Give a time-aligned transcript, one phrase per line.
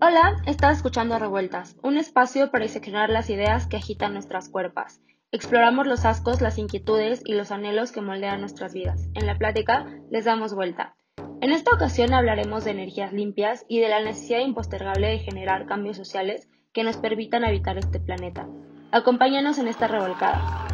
[0.00, 5.00] Hola, estás escuchando Revueltas, un espacio para diseccionar las ideas que agitan nuestras cuerpas.
[5.32, 9.08] Exploramos los ascos, las inquietudes y los anhelos que moldean nuestras vidas.
[9.14, 10.94] En la plática les damos vuelta.
[11.40, 15.96] En esta ocasión hablaremos de energías limpias y de la necesidad impostergable de generar cambios
[15.96, 18.46] sociales que nos permitan habitar este planeta.
[18.92, 20.68] Acompáñanos en esta revolcada.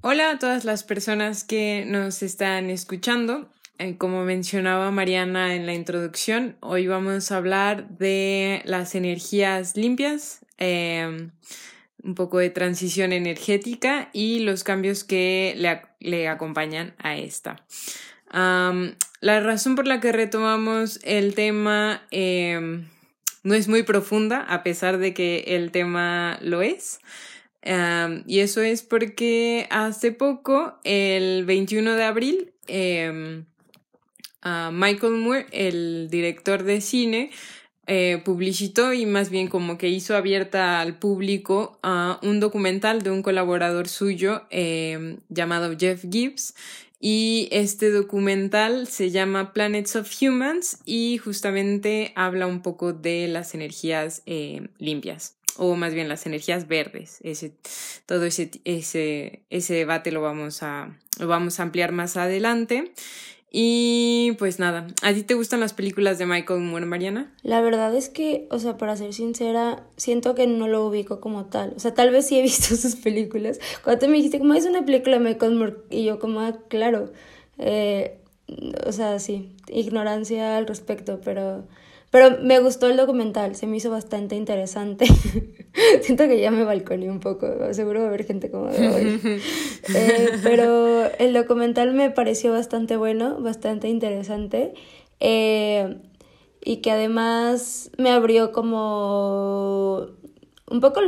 [0.00, 3.48] Hola a todas las personas que nos están escuchando.
[3.78, 10.46] Eh, como mencionaba Mariana en la introducción, hoy vamos a hablar de las energías limpias,
[10.58, 11.32] em,
[12.00, 15.56] un poco de transición energética y los cambios que
[15.98, 17.64] le, acompañan a esta.
[19.20, 22.86] la razón por la que retomamos el tema em,
[23.42, 27.00] no es muy profunda, a pesar de que el tema lo es.
[28.26, 32.52] y eso es porque hace poco, el 21 de abril,
[34.44, 37.30] em, Michael Moore, el director de cine,
[37.86, 41.78] eh, publicitó y más bien como que hizo abierta al público
[42.22, 46.54] un documental de un colaborador suyo em, llamado Jeff Gibbs.
[47.06, 53.54] Y este documental se llama Planets of Humans y justamente habla un poco de las
[53.54, 57.18] energías eh, limpias o más bien las energías verdes.
[57.22, 57.52] Ese,
[58.06, 62.92] todo ese, ese, ese debate lo vamos, a, lo vamos a ampliar más adelante.
[63.56, 67.32] Y pues nada, ¿a ti te gustan las películas de Michael Moore, Mariana?
[67.44, 71.44] La verdad es que, o sea, para ser sincera, siento que no lo ubico como
[71.44, 71.72] tal.
[71.76, 73.60] O sea, tal vez sí he visto sus películas.
[73.84, 76.58] Cuando tú me dijiste, como es una película de Michael Moore, y yo como, ah,
[76.66, 77.12] claro.
[77.58, 78.18] Eh,
[78.84, 81.64] o sea, sí, ignorancia al respecto, pero
[82.14, 85.04] pero me gustó el documental, se me hizo bastante interesante.
[86.00, 89.20] Siento que ya me balconé un poco, seguro va a haber gente como de hoy.
[89.96, 94.74] Eh, pero el documental me pareció bastante bueno, bastante interesante.
[95.18, 95.96] Eh,
[96.64, 100.06] y que además me abrió como
[100.70, 101.00] un poco,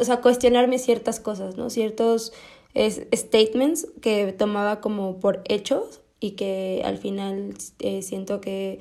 [0.00, 1.68] o sea, cuestionarme ciertas cosas, ¿no?
[1.68, 2.32] Ciertos
[2.74, 8.80] statements que tomaba como por hechos y que al final eh, siento que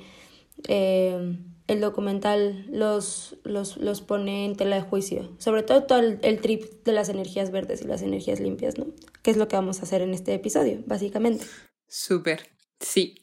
[1.68, 5.36] el documental los, los, los, pone en tela de juicio.
[5.38, 8.88] Sobre todo todo el, trip de las energías verdes y las energías limpias, ¿no?
[9.22, 11.46] Que es lo que vamos a hacer en este episodio, básicamente.
[11.88, 13.16] Súper, sí.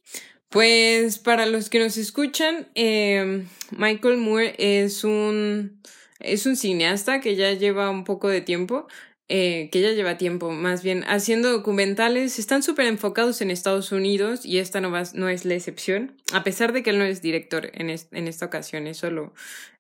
[0.51, 5.81] Pues para los que nos escuchan, eh, Michael Moore es un,
[6.21, 8.87] es un cineasta que ya lleva un poco de tiempo.
[9.29, 14.45] Eh, que ya lleva tiempo más bien haciendo documentales, están súper enfocados en Estados Unidos
[14.45, 17.71] y esta no, no es la excepción, a pesar de que él no es director
[17.73, 19.33] en, en esta ocasión, es solo,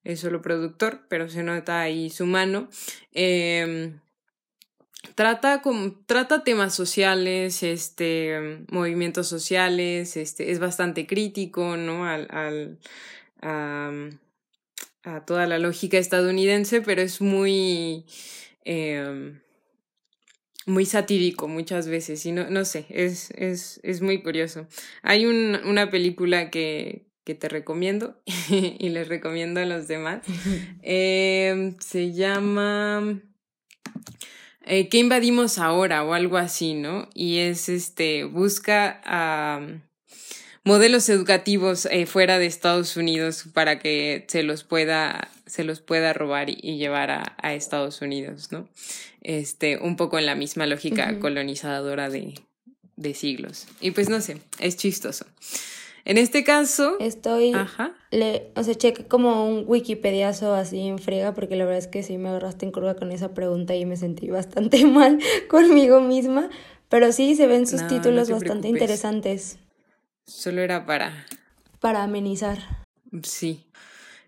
[0.02, 2.70] es solo productor, pero se nota ahí su mano.
[3.12, 4.00] Em,
[5.14, 12.06] trata, con, trata temas sociales, este, movimientos sociales, este, es bastante crítico, ¿no?
[12.06, 12.78] Al,
[13.42, 18.06] a toda la lógica estadounidense, pero es muy
[18.64, 19.40] Em,
[20.66, 24.66] muy satírico muchas veces y no, no sé, es, es, es muy curioso.
[25.02, 30.22] Hay un, una película que, que te recomiendo y les recomiendo a los demás.
[30.82, 33.20] Em, se llama
[34.66, 36.04] eh, ¿Qué invadimos ahora?
[36.04, 37.08] o algo así, ¿no?
[37.14, 39.60] Y es este, busca a
[40.64, 46.12] modelos educativos eh, fuera de Estados Unidos para que se los pueda, se los pueda
[46.12, 48.68] robar y, llevar a, a, Estados Unidos, ¿no?
[49.22, 52.34] Este, un poco en la misma lógica colonizadora de,
[52.96, 53.66] de siglos.
[53.80, 55.26] Y pues no sé, es chistoso.
[56.06, 56.98] En este caso.
[57.00, 57.54] Estoy.
[57.54, 57.94] Ajá.
[58.10, 62.02] Le, o sea, cheque como un Wikipediazo así en frega, porque la verdad es que
[62.02, 66.50] sí me agarraste en curva con esa pregunta y me sentí bastante mal conmigo misma.
[66.90, 69.58] Pero sí se ven sus títulos bastante interesantes.
[70.26, 71.26] Solo era para...
[71.80, 72.58] Para amenizar.
[73.22, 73.64] Sí.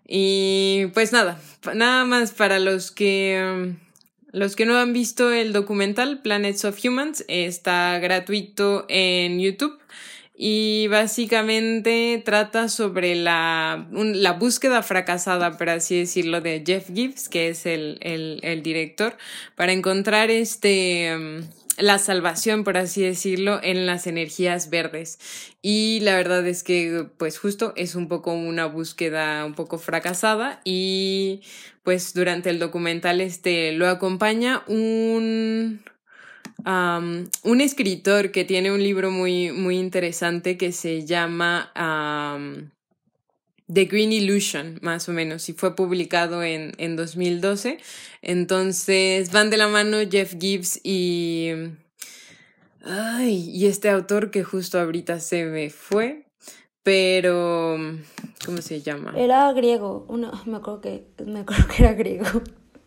[0.07, 1.39] Y pues nada,
[1.73, 3.75] nada más para los que...
[4.31, 9.79] Los que no han visto el documental Planets of Humans, está gratuito en YouTube
[10.39, 17.49] y básicamente trata sobre la, la búsqueda fracasada, por así decirlo, de Jeff Gibbs, que
[17.49, 19.17] es el, el, el director,
[19.55, 21.41] para encontrar este
[21.77, 25.19] la salvación, por así decirlo, en las energías verdes.
[25.61, 30.61] Y la verdad es que, pues justo es un poco una búsqueda un poco fracasada
[30.63, 31.41] y
[31.83, 35.81] pues durante el documental este lo acompaña un...
[36.65, 41.71] un escritor que tiene un libro muy, muy interesante que se llama
[43.71, 47.79] The Green Illusion, más o menos, y fue publicado en, en 2012.
[48.21, 51.51] Entonces van de la mano Jeff Gibbs y...
[52.83, 56.25] Ay, y este autor que justo ahorita se me fue,
[56.83, 57.77] pero
[58.45, 59.13] ¿cómo se llama?
[59.17, 62.41] Era griego, uno, me acuerdo que me acuerdo que era griego.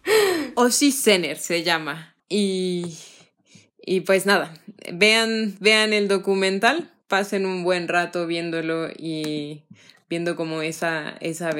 [0.54, 2.16] Ozzy Zener se llama.
[2.30, 2.96] Y
[3.84, 4.54] y pues nada,
[4.92, 9.62] vean vean el documental, pasen un buen rato viéndolo y
[10.10, 11.50] viendo como esa esa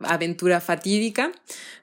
[0.00, 1.30] aventura fatídica.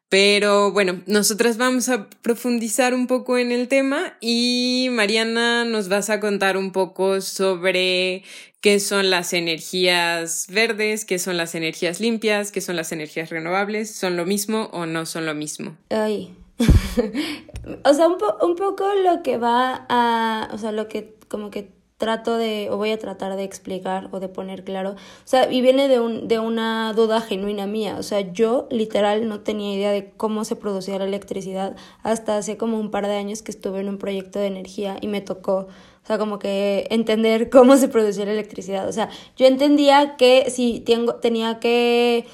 [0.10, 6.10] Pero bueno, nosotras vamos a profundizar un poco en el tema y Mariana nos vas
[6.10, 8.24] a contar un poco sobre
[8.62, 13.96] qué son las energías verdes, qué son las energías limpias, qué son las energías renovables,
[13.96, 15.76] son lo mismo o no son lo mismo.
[15.90, 16.34] Ay.
[17.84, 21.72] o sea, un, un poco lo que va a, o sea, lo que como que
[21.98, 25.62] trato de, o voy a tratar de explicar o de poner claro, o sea, y
[25.62, 29.92] viene de, un, de una duda genuina mía, o sea, yo literal no tenía idea
[29.92, 33.80] de cómo se producía la electricidad hasta hace como un par de años que estuve
[33.80, 35.68] en un proyecto de energía y me tocó,
[36.04, 40.50] o sea, como que entender cómo se producía la electricidad, o sea, yo entendía que
[40.50, 42.26] si tengo, tenía que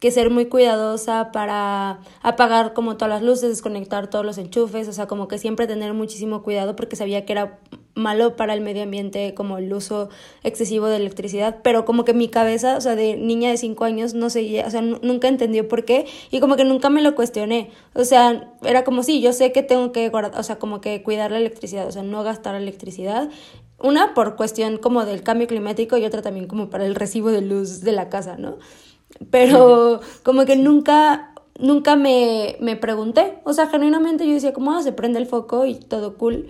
[0.00, 4.92] que ser muy cuidadosa para apagar como todas las luces, desconectar todos los enchufes, o
[4.92, 7.58] sea, como que siempre tener muchísimo cuidado porque sabía que era
[7.94, 10.08] malo para el medio ambiente como el uso
[10.44, 14.14] excesivo de electricidad, pero como que mi cabeza, o sea, de niña de 5 años
[14.14, 17.70] no seguía, o sea, nunca entendió por qué y como que nunca me lo cuestioné,
[17.94, 21.02] o sea, era como sí, yo sé que tengo que guardar, o sea, como que
[21.02, 23.30] cuidar la electricidad, o sea, no gastar electricidad
[23.80, 27.42] una por cuestión como del cambio climático y otra también como para el recibo de
[27.42, 28.58] luz de la casa, ¿no?
[29.30, 33.38] Pero como que nunca, nunca me, me pregunté.
[33.44, 36.48] O sea, genuinamente yo decía como, ah, se prende el foco y todo cool.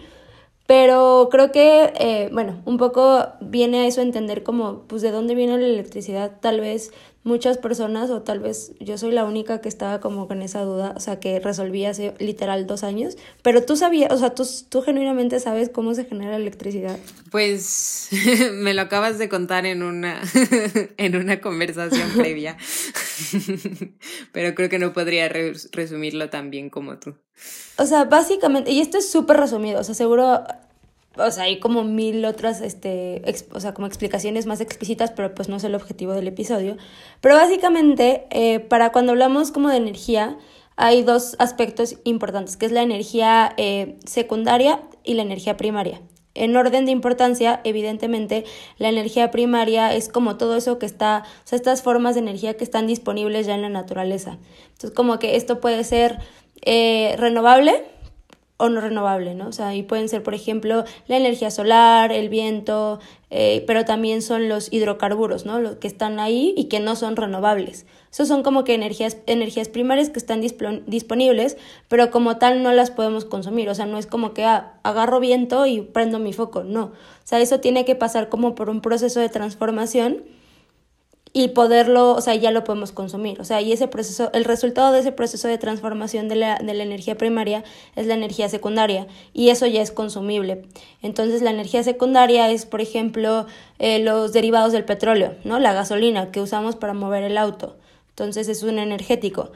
[0.67, 5.35] Pero creo que, eh, bueno, un poco viene a eso entender como, pues, de dónde
[5.35, 6.33] viene la electricidad.
[6.41, 6.93] Tal vez
[7.29, 10.95] muchas personas o tal vez yo soy la única que estaba como con esa duda,
[10.97, 14.83] o sea, que resolví hace literal dos años, pero tú sabías, o sea, tú, tú
[14.83, 16.99] genuinamente sabes cómo se genera electricidad.
[17.31, 18.09] Pues
[18.55, 20.21] me lo acabas de contar en una,
[20.97, 22.57] en una conversación previa,
[24.33, 27.15] pero creo que no podría resumirlo tan bien como tú.
[27.77, 30.43] O sea, básicamente, y esto es súper resumido, o sea, seguro
[31.19, 33.23] o sea, hay como mil otras, este,
[33.53, 36.77] o sea, como explicaciones más explícitas, pero pues no es el objetivo del episodio.
[37.21, 40.37] Pero básicamente, eh, para cuando hablamos como de energía,
[40.77, 46.01] hay dos aspectos importantes, que es la energía eh, secundaria y la energía primaria.
[46.35, 48.45] En orden de importancia, evidentemente,
[48.77, 52.57] la energía primaria es como todo eso que está, o sea, estas formas de energía
[52.57, 54.39] que están disponibles ya en la naturaleza.
[54.69, 56.21] Entonces, como que esto puede ser
[56.63, 57.85] eh, renovable,
[58.59, 59.49] o no renovable, ¿no?
[59.49, 62.99] O sea, y pueden ser, por ejemplo, la energía solar, el viento,
[63.31, 65.61] eh, pero también son los hidrocarburos, ¿no?
[65.61, 67.87] Los que están ahí y que no son renovables.
[68.11, 71.57] Esos son como que energías, energías primarias que están disponibles,
[71.87, 73.69] pero como tal no las podemos consumir.
[73.69, 76.85] O sea, no es como que ah, agarro viento y prendo mi foco, no.
[76.85, 76.93] O
[77.25, 80.25] sea, eso tiene que pasar como por un proceso de transformación
[81.33, 83.41] y poderlo, o sea, ya lo podemos consumir.
[83.41, 86.75] O sea, y ese proceso, el resultado de ese proceso de transformación de la, de
[86.75, 87.65] la energía primaria
[87.97, 90.67] es la energía secundaria y eso ya es consumible.
[91.03, 93.47] Entonces, la energía secundaria es, por ejemplo,
[93.79, 95.59] eh, los derivados del petróleo, ¿no?
[95.59, 97.77] La gasolina que usamos para mover el auto.
[98.11, 99.53] Entonces, es un energético.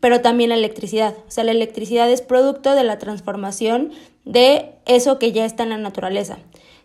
[0.00, 1.14] Pero también la electricidad.
[1.26, 3.92] O sea, la electricidad es producto de la transformación
[4.24, 6.38] de eso que ya está en la naturaleza.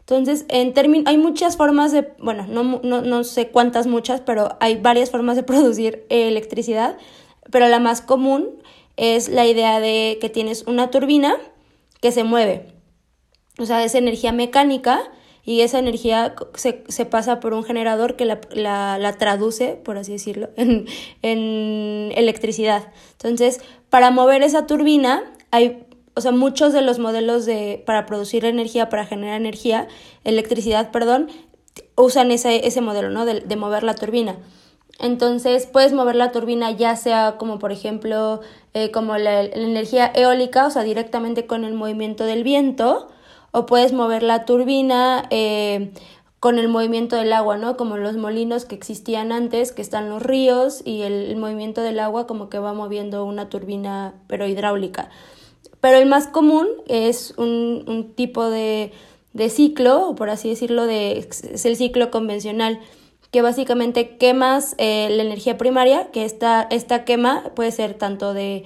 [0.03, 4.57] Entonces, en términos, hay muchas formas de, bueno, no, no, no, sé cuántas muchas, pero
[4.59, 6.97] hay varias formas de producir electricidad,
[7.51, 8.61] pero la más común
[8.97, 11.37] es la idea de que tienes una turbina
[12.01, 12.67] que se mueve.
[13.57, 15.09] O sea, es energía mecánica
[15.45, 19.97] y esa energía se, se pasa por un generador que la, la, la traduce, por
[19.97, 20.85] así decirlo, en,
[21.21, 22.91] en electricidad.
[23.13, 28.45] Entonces, para mover esa turbina hay o sea, muchos de los modelos de, para producir
[28.45, 29.87] energía, para generar energía,
[30.23, 31.29] electricidad, perdón,
[31.95, 33.25] usan ese, ese modelo, ¿no?
[33.25, 34.37] De, de mover la turbina.
[34.99, 38.41] Entonces, puedes mover la turbina ya sea como, por ejemplo,
[38.73, 43.09] eh, como la, energía eólica, o sea, directamente con el movimiento del viento,
[43.51, 45.93] o puedes mover la turbina eh,
[46.39, 47.75] con el movimiento del agua, ¿no?
[47.75, 51.99] Como los molinos que existían antes, que están los ríos, y el, el movimiento del
[51.99, 55.09] agua como que va moviendo una turbina, pero hidráulica.
[55.83, 58.93] Pero el más común es un, un tipo de,
[59.33, 62.79] de, ciclo, o por así decirlo, de, es el ciclo convencional,
[63.31, 68.63] que básicamente quemas eh, la energía primaria, que esta, esta quema puede ser tanto de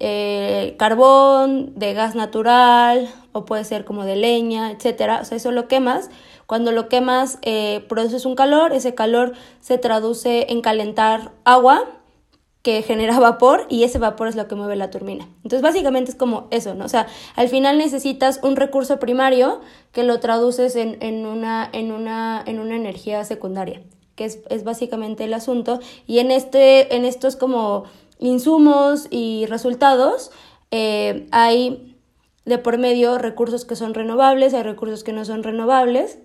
[0.00, 5.18] eh, carbón, de gas natural, o puede ser como de leña, etcétera.
[5.20, 6.08] O sea, eso lo quemas.
[6.46, 11.84] Cuando lo quemas, eh, produces un calor, ese calor se traduce en calentar agua
[12.64, 15.28] que genera vapor y ese vapor es lo que mueve la turbina.
[15.42, 16.86] Entonces básicamente es como eso, ¿no?
[16.86, 17.06] O sea,
[17.36, 19.60] al final necesitas un recurso primario
[19.92, 23.82] que lo traduces en, en, una, en, una, en una energía secundaria.
[24.14, 25.78] que es, es básicamente el asunto.
[26.06, 27.84] Y en, este, en estos como
[28.18, 30.30] insumos y resultados
[30.70, 31.94] eh, hay
[32.46, 36.18] de por medio recursos que son renovables, hay recursos que no son renovables,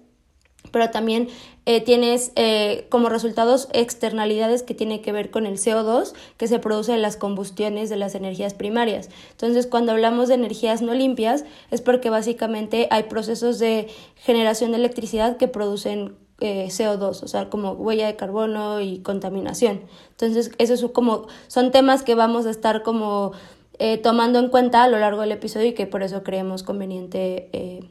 [0.72, 1.28] pero también
[1.66, 6.60] eh, tienes eh, como resultados externalidades que tienen que ver con el CO2 que se
[6.60, 9.10] produce en las combustiones de las energías primarias.
[9.32, 14.78] Entonces, cuando hablamos de energías no limpias, es porque básicamente hay procesos de generación de
[14.78, 19.82] electricidad que producen eh, CO2, o sea, como huella de carbono y contaminación.
[20.12, 23.34] Entonces, eso es como, son temas que vamos a estar como
[23.78, 27.50] eh, tomando en cuenta a lo largo del episodio y que por eso creemos conveniente
[27.54, 27.90] eh,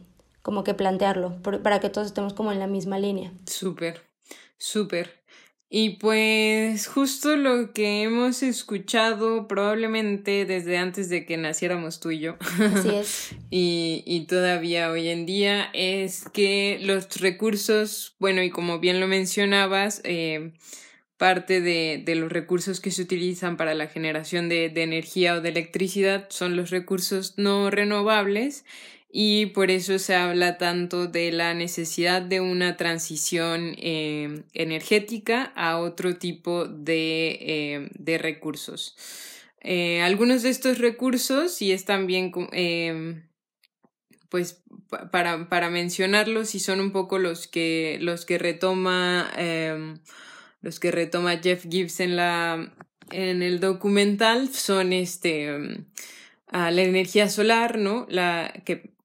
[0.49, 3.35] como que plantearlo, para que todos estemos como en la misma línea.
[3.45, 4.01] Súper,
[4.57, 5.23] súper.
[5.69, 12.21] Y pues justo lo que hemos escuchado probablemente desde antes de que naciéramos tú y
[12.21, 12.37] yo.
[12.41, 13.29] Así es.
[13.51, 19.07] y, y todavía hoy en día es que los recursos, bueno, y como bien lo
[19.07, 20.55] mencionabas, eh,
[21.19, 25.43] parte de, de, los recursos que se utilizan para la generación de, de energía o
[25.43, 28.65] de electricidad son los recursos no renovables
[29.11, 35.79] y por eso se habla tanto de la necesidad de una transición eh, energética a
[35.79, 38.97] otro tipo de, eh, de recursos.
[39.63, 42.33] Eh, algunos de estos recursos, y es también
[44.29, 44.63] pues
[45.11, 49.31] para, para, mencionarlos, y son un poco los que, los que retoma
[50.61, 52.75] los que retoma Jeff Gibbs en la
[53.11, 55.85] en el documental son este
[56.53, 58.07] la energía solar, ¿no?
[58.11, 58.98] La que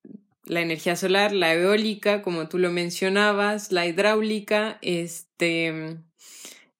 [0.45, 5.97] la energía solar, la eólica, como tú lo mencionabas, la hidráulica, este,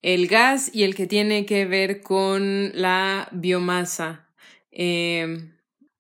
[0.02, 4.28] el gas y el que tiene que ver con la biomasa.
[4.72, 5.50] Eh,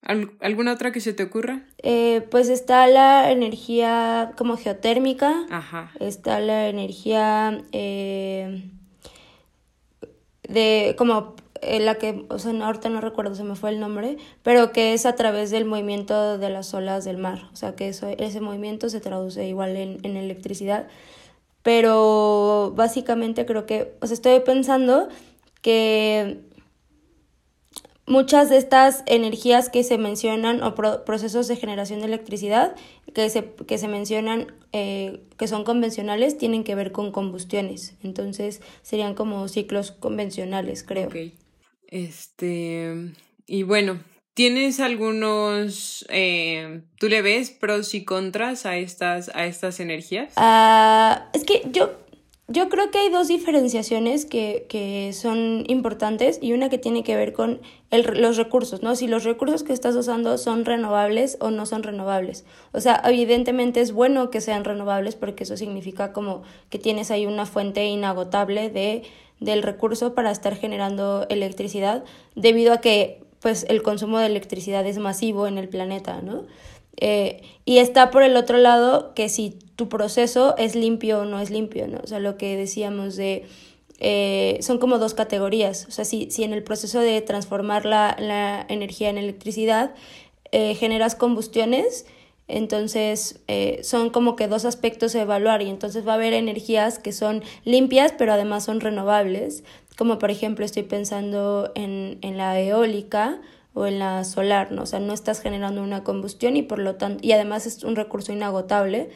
[0.01, 1.65] ¿Alguna otra que se te ocurra?
[1.77, 5.45] Eh, pues está la energía como geotérmica.
[5.49, 5.91] Ajá.
[6.01, 8.69] Está la energía eh,
[10.49, 14.17] de como eh, la que, o sea, ahorita no recuerdo, se me fue el nombre,
[14.43, 17.89] pero que es a través del movimiento de las olas del mar, o sea, que
[17.89, 20.87] eso, ese movimiento se traduce igual en, en electricidad,
[21.61, 25.07] pero básicamente creo que, o sea, estoy pensando
[25.61, 26.43] que
[28.05, 32.75] muchas de estas energías que se mencionan o procesos de generación de electricidad
[33.13, 37.95] que se, que se mencionan eh, que son convencionales tienen que ver con combustiones.
[38.03, 41.09] Entonces serían como ciclos convencionales, creo.
[41.93, 43.11] Este,
[43.45, 43.99] y bueno,
[44.33, 50.33] ¿tienes algunos, eh, tú le ves pros y contras a estas, a estas energías?
[50.35, 51.91] Ah, es que yo,
[52.47, 57.15] yo creo que hay dos diferenciaciones que, que son importantes y una que tiene que
[57.15, 58.95] ver con el, los recursos, ¿no?
[58.95, 62.43] Si los recursos que estás usando son renovables o no son renovables.
[62.71, 67.27] O sea, evidentemente es bueno que sean renovables porque eso significa como que tienes ahí
[67.27, 69.03] una fuente inagotable de
[69.43, 72.03] del recurso para estar generando electricidad
[72.35, 76.45] debido a que pues el consumo de electricidad es masivo en el planeta, ¿no?
[76.97, 81.39] Eh, y está por el otro lado que si tu proceso es limpio o no
[81.39, 81.99] es limpio, ¿no?
[82.03, 83.45] O sea, lo que decíamos de...
[83.99, 85.85] Eh, son como dos categorías.
[85.87, 89.93] O sea, si, si en el proceso de transformar la, la energía en electricidad
[90.51, 92.05] eh, generas combustiones,
[92.47, 96.99] entonces, eh, son como que dos aspectos a evaluar y entonces va a haber energías
[96.99, 99.63] que son limpias, pero además son renovables,
[99.97, 103.39] como por ejemplo estoy pensando en, en la eólica
[103.73, 104.83] o en la solar, ¿no?
[104.83, 107.95] O sea, no estás generando una combustión y por lo tanto, y además es un
[107.95, 109.09] recurso inagotable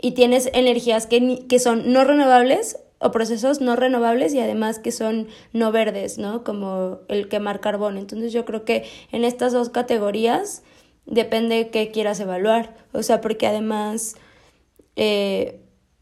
[0.00, 4.92] y tienes energías que, que son no renovables o procesos no renovables y además que
[4.92, 6.44] son no verdes, ¿no?
[6.44, 7.98] Como el quemar carbón.
[7.98, 10.62] Entonces yo creo que en estas dos categorías
[11.06, 14.16] depende qué quieras evaluar, o sea, porque además,
[14.96, 15.60] eh,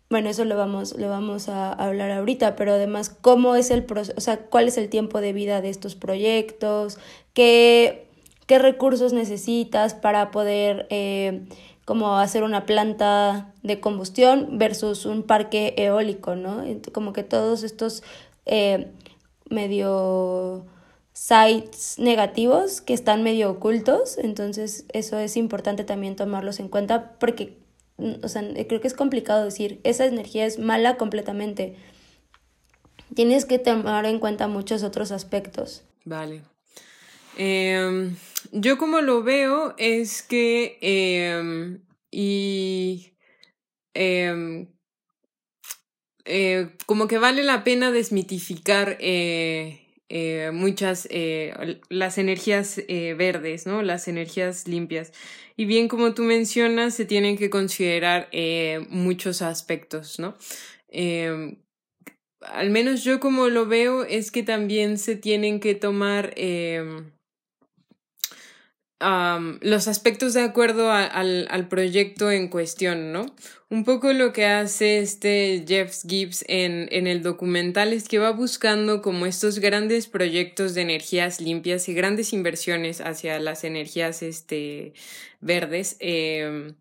[0.09, 4.15] bueno, eso lo vamos, lo vamos a hablar ahorita, pero además, ¿cómo es el proceso,
[4.17, 6.99] o sea, cuál es el tiempo de vida de estos proyectos?
[7.35, 8.07] ¿Qué,
[8.47, 10.87] qué recursos necesitas para poder...
[10.91, 11.47] Eh,
[11.91, 16.63] como hacer una planta de combustión versus un parque eólico, ¿no?
[16.93, 18.05] Como que todos estos
[18.47, 18.93] eh,
[19.49, 20.67] medio
[21.21, 27.59] sites negativos que están medio ocultos, entonces eso es importante también tomarlos en cuenta porque,
[28.23, 31.77] o sea, creo que es complicado decir, esa energía es mala completamente.
[33.15, 35.83] Tienes que tomar en cuenta muchos otros aspectos.
[36.07, 36.41] Vale.
[37.37, 38.17] Em,
[38.53, 43.13] yo como lo veo es que em, y
[43.93, 44.69] em,
[46.25, 48.97] eh, como que vale la pena desmitificar
[50.13, 53.83] eh, muchas, eh, las energías eh, verdes, ¿no?
[53.83, 55.13] Las energías limpias.
[55.57, 58.29] Y bien como tú mencionas, se tienen que considerar
[58.89, 60.37] muchos aspectos, ¿no?
[62.41, 67.11] al menos yo como lo veo, es que también se tienen que tomar em,
[69.61, 73.27] los aspectos de acuerdo al, al, proyecto en cuestión, ¿no?
[73.71, 78.33] Un poco lo que hace este Jeff Gibbs en, en, el documental es que va
[78.33, 84.93] buscando como estos grandes proyectos de energías limpias y grandes inversiones hacia las energías este,
[85.41, 85.97] verdes.
[86.01, 86.75] Eh,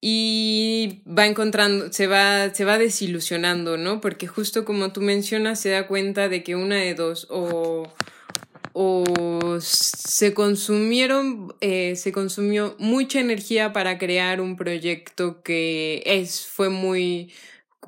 [0.00, 4.00] y va encontrando, se va, se va desilusionando, ¿no?
[4.00, 7.92] Porque justo como tú mencionas, se da cuenta de que una de dos, o,
[8.78, 16.68] o se consumieron, eh, se consumió mucha energía para crear un proyecto que es, fue
[16.68, 17.32] muy,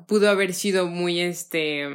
[0.07, 1.87] pudo haber sido muy, este,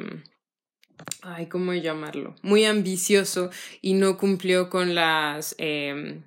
[1.22, 2.36] ay, ¿cómo llamarlo?
[2.42, 3.50] Muy ambicioso
[3.82, 6.22] y no cumplió con las, eh,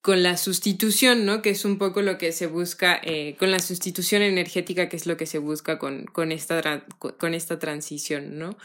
[0.00, 1.42] con la sustitución, ¿no?
[1.42, 5.04] Que es un poco lo que se busca, eh, con la sustitución energética, que es
[5.04, 8.56] lo que se busca con, con, esta, con esta transición, ¿no?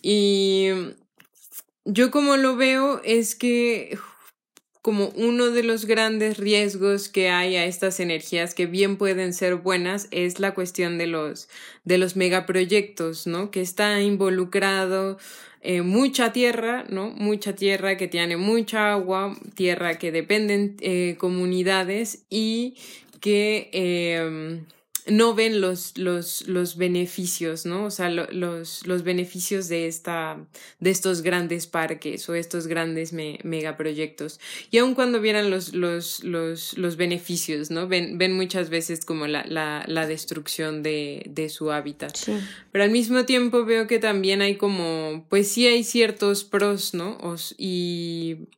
[0.00, 0.68] Y
[1.92, 3.98] yo como lo veo es que
[4.82, 9.56] como uno de los grandes riesgos que hay a estas energías que bien pueden ser
[9.56, 11.48] buenas es la cuestión de los
[11.84, 13.50] de los megaproyectos, ¿no?
[13.50, 15.18] Que está involucrado
[15.60, 17.10] eh, mucha tierra, ¿no?
[17.10, 22.76] Mucha tierra que tiene mucha agua, tierra que dependen eh, comunidades y
[23.20, 24.62] que eh,
[25.10, 27.84] no ven los, los, los beneficios, ¿no?
[27.84, 30.38] O sea, los, los beneficios de, esta,
[30.78, 34.40] de estos grandes parques o estos grandes megaproyectos.
[34.70, 37.88] Y aun cuando vieran los, los, los, los beneficios, ¿no?
[37.88, 42.16] Ven, ven muchas veces como la, la, la destrucción de, de su hábitat.
[42.72, 47.18] Pero al mismo tiempo veo que también hay como, pues sí hay ciertos pros, ¿no?
[47.58, 48.48] y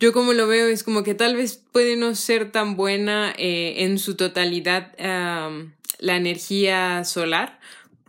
[0.00, 3.84] yo como lo veo es como que tal vez puede no ser tan buena eh,
[3.84, 7.60] en su totalidad la energía solar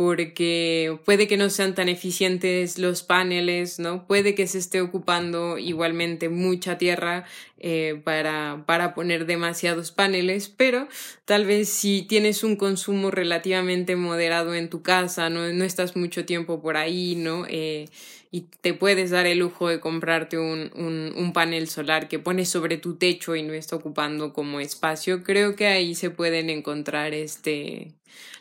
[0.01, 4.07] porque puede que no sean tan eficientes los paneles, ¿no?
[4.07, 7.25] Puede que se esté ocupando igualmente mucha tierra
[7.59, 10.87] eh, para, para poner demasiados paneles, pero
[11.25, 16.25] tal vez si tienes un consumo relativamente moderado en tu casa, no, no estás mucho
[16.25, 17.45] tiempo por ahí, ¿no?
[17.47, 17.87] Eh,
[18.33, 22.47] y te puedes dar el lujo de comprarte un, un, un, panel solar que pones
[22.47, 27.13] sobre tu techo y no está ocupando como espacio, creo que ahí se pueden encontrar
[27.13, 27.93] este,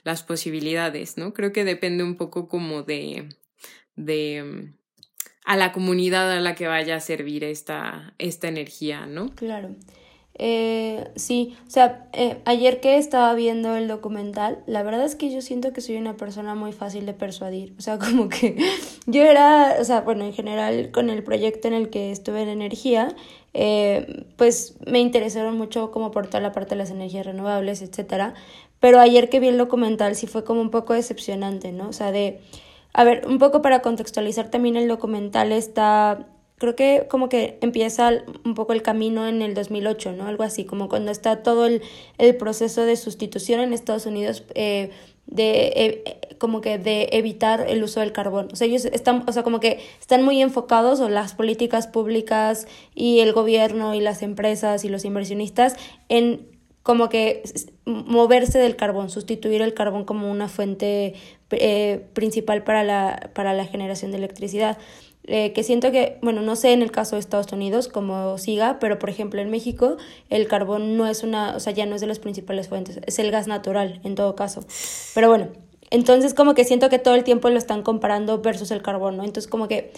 [0.05, 1.35] las posibilidades, ¿no?
[1.35, 3.31] Creo que depende un poco como de,
[3.96, 4.72] de
[5.44, 9.35] a la comunidad a la que vaya a servir esta, esta energía, ¿no?
[9.35, 9.74] Claro.
[10.42, 15.31] Eh, sí, o sea, eh, ayer que estaba viendo el documental, la verdad es que
[15.31, 17.74] yo siento que soy una persona muy fácil de persuadir.
[17.79, 18.57] O sea, como que
[19.05, 22.48] yo era, o sea, bueno, en general con el proyecto en el que estuve en
[22.48, 23.14] energía,
[23.53, 28.33] eh, pues me interesaron mucho como por toda la parte de las energías renovables, etcétera.
[28.81, 31.90] Pero ayer que vi el documental sí fue como un poco decepcionante, ¿no?
[31.90, 32.40] O sea, de...
[32.94, 36.26] A ver, un poco para contextualizar también el documental está
[36.61, 38.12] creo que como que empieza
[38.44, 40.27] un poco el camino en el 2008, ¿no?
[40.27, 41.81] Algo así, como cuando está todo el,
[42.18, 44.90] el proceso de sustitución en Estados Unidos eh,
[45.27, 48.49] de eh, como que de evitar el uso del carbón.
[48.53, 52.68] O sea, ellos están, o sea, como que están muy enfocados o las políticas públicas
[52.94, 55.77] y el gobierno y las empresas y los inversionistas
[56.11, 56.46] en
[56.83, 57.42] como que
[57.87, 61.14] moverse del carbón, sustituir el carbón como una fuente
[61.51, 64.77] eh, principal para la, para la generación de electricidad.
[65.25, 68.79] Eh, que siento que, bueno, no sé en el caso de Estados Unidos cómo siga,
[68.81, 69.97] pero por ejemplo en México
[70.31, 73.19] el carbón no es una, o sea, ya no es de las principales fuentes, es
[73.19, 74.65] el gas natural en todo caso.
[75.15, 75.49] Pero bueno,
[75.91, 79.25] entonces como que siento que todo el tiempo lo están comparando versus el carbón, ¿no?
[79.25, 79.93] Entonces como que,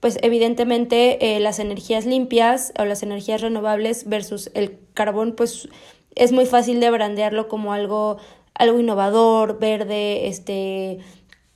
[0.00, 5.68] pues evidentemente eh, las energías limpias o las energías renovables versus el carbón, pues
[6.14, 8.18] es muy fácil de brandearlo como algo,
[8.54, 10.98] algo innovador, verde, este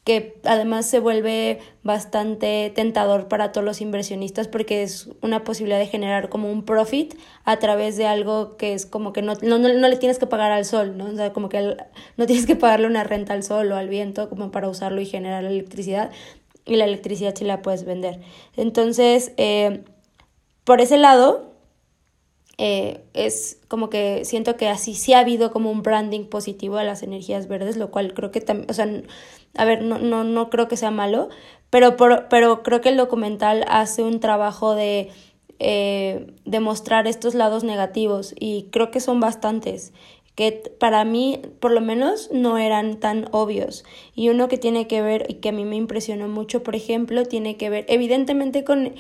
[0.05, 5.87] que además se vuelve bastante tentador para todos los inversionistas porque es una posibilidad de
[5.87, 9.89] generar como un profit a través de algo que es como que no, no, no
[9.89, 11.07] le tienes que pagar al sol, ¿no?
[11.07, 11.77] O sea, como que
[12.17, 15.07] no tienes que pagarle una renta al sol o al viento como para usarlo y
[15.07, 16.11] generar electricidad
[16.65, 18.21] y la electricidad sí la puedes vender.
[18.57, 19.85] Entonces, eh,
[20.65, 21.53] por ese lado,
[22.59, 26.85] eh, es como que siento que así sí ha habido como un branding positivo de
[26.85, 28.87] las energías verdes, lo cual creo que también, o sea,
[29.57, 31.29] a ver, no, no, no creo que sea malo,
[31.71, 31.97] pero,
[32.29, 35.11] pero creo que el documental hace un trabajo de,
[35.59, 39.93] eh, de mostrar estos lados negativos y creo que son bastantes
[40.35, 43.85] que para mí por lo menos no eran tan obvios.
[44.15, 47.25] Y uno que tiene que ver y que a mí me impresionó mucho, por ejemplo,
[47.27, 48.95] tiene que ver evidentemente con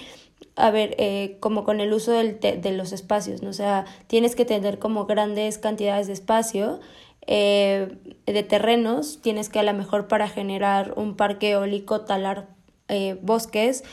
[0.56, 3.50] a ver, eh, como con el uso del de los espacios, ¿no?
[3.50, 6.80] O sea, tienes que tener como grandes cantidades de espacio,
[7.26, 12.48] eh, de terrenos, tienes que a lo mejor para generar un parque eólico talar
[12.88, 13.84] eh, bosques,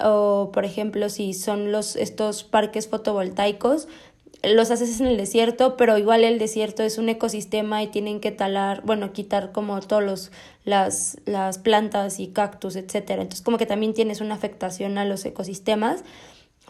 [0.00, 3.88] o por ejemplo si son los estos parques fotovoltaicos
[4.42, 8.32] los haces en el desierto, pero igual el desierto es un ecosistema y tienen que
[8.32, 10.32] talar, bueno, quitar como todos los
[10.64, 13.22] las las plantas y cactus, etcétera.
[13.22, 16.02] Entonces, como que también tienes una afectación a los ecosistemas.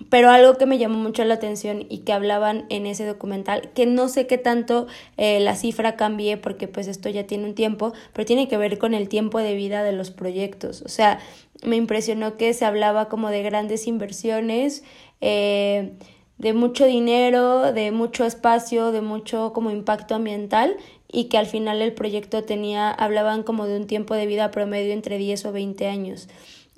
[0.08, 3.86] Pero algo que me llamó mucho la atención y que hablaban en ese documental, que
[3.86, 4.86] no sé qué tanto
[5.16, 8.78] eh, la cifra cambie porque pues esto ya tiene un tiempo, pero tiene que ver
[8.78, 10.82] con el tiempo de vida de los proyectos.
[10.82, 11.18] O sea,
[11.62, 14.82] me impresionó que se hablaba como de grandes inversiones,
[15.20, 15.92] eh,
[16.38, 21.80] de mucho dinero, de mucho espacio, de mucho como impacto ambiental y que al final
[21.82, 25.86] el proyecto tenía, hablaban como de un tiempo de vida promedio entre 10 o 20
[25.86, 26.28] años.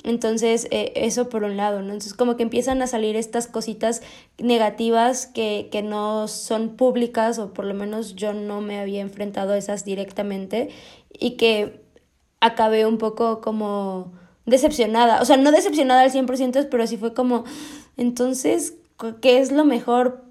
[0.04, 1.86] Entonces, eh, eso por un lado, ¿no?
[1.86, 4.02] Entonces, como que empiezan a salir estas cositas
[4.38, 9.54] negativas que, que no son públicas, o por lo menos yo no me había enfrentado
[9.54, 10.68] a esas directamente,
[11.10, 11.80] y que
[12.40, 14.12] acabé un poco como
[14.44, 15.22] decepcionada.
[15.22, 17.44] O sea, no decepcionada al 100%, pero sí fue como,
[17.96, 18.74] entonces,
[19.22, 20.22] ¿qué es lo mejor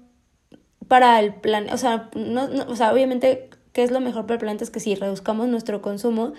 [0.86, 1.66] para el plan?
[1.72, 4.62] O sea, no, o sea, obviamente, ¿qué es lo mejor para el planeta?
[4.62, 6.32] Es que sí, reduzcamos nuestro consumo,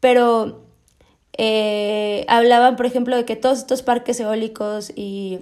[0.00, 0.69] pero
[1.38, 5.38] eh, hablaban, por ejemplo, de que todos estos parques eólicos y,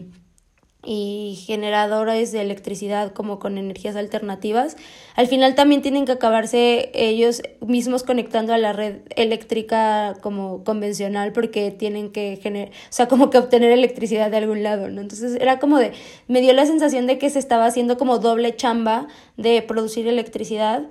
[0.84, 4.76] y generadores de electricidad como con energías alternativas,
[5.16, 11.32] al final también tienen que acabarse ellos mismos conectando a la red eléctrica como convencional
[11.32, 15.00] porque tienen que generar, o sea, como que obtener electricidad de algún lado, ¿no?
[15.00, 15.92] Entonces era como de,
[16.28, 20.84] me dio la sensación de que se estaba haciendo como doble chamba de producir electricidad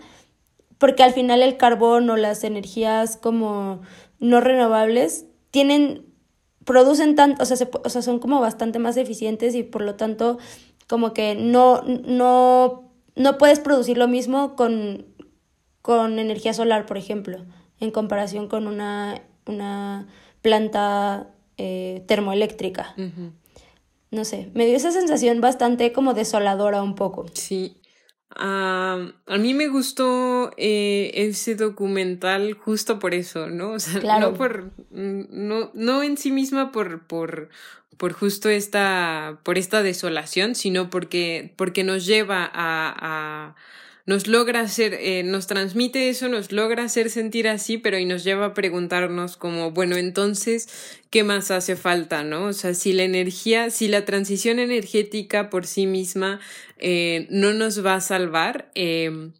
[0.77, 3.81] porque al final el carbón o las energías como
[4.19, 6.05] no renovables tienen,
[6.65, 10.37] producen tanto, o sea, o sea, son como bastante más eficientes y por lo tanto
[10.87, 15.05] como que no, no, no puedes producir lo mismo con,
[15.81, 17.45] con energía solar, por ejemplo,
[17.79, 20.07] en comparación con una, una
[20.41, 22.95] planta eh, termoeléctrica.
[24.09, 27.25] No sé, me dio esa sensación bastante como desoladora un poco.
[27.33, 27.77] Sí,
[28.39, 33.71] a mí me gustó eh, ese documental justo por eso, ¿no?
[33.77, 37.49] O sea, no por, no, no en sí misma por, por,
[37.97, 43.55] por justo esta, por esta desolación, sino porque, porque nos lleva a, a
[44.07, 48.23] nos logra hacer, eh, nos transmite eso, nos logra hacer sentir así, pero y nos
[48.23, 52.45] lleva a preguntarnos como, bueno, entonces, ¿qué más hace falta, no?
[52.45, 56.39] O sea, si la energía, si la transición energética por sí misma
[56.79, 59.31] eh, no nos va a salvar, eh,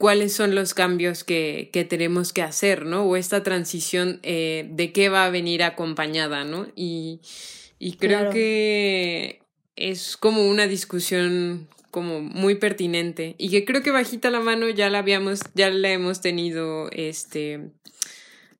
[0.00, 3.04] cuáles son los cambios que, que, tenemos que hacer, ¿no?
[3.04, 6.68] O esta transición eh, de qué va a venir acompañada, ¿no?
[6.74, 7.20] Y,
[7.78, 9.42] y creo que
[9.76, 14.90] es como una discusión como muy pertinente y que creo que bajita la mano ya
[14.90, 17.70] la habíamos, ya la hemos tenido, este,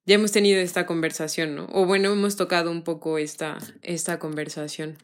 [0.05, 1.67] ya hemos tenido esta conversación, ¿no?
[1.71, 4.97] O bueno, hemos tocado un poco esta, esta conversación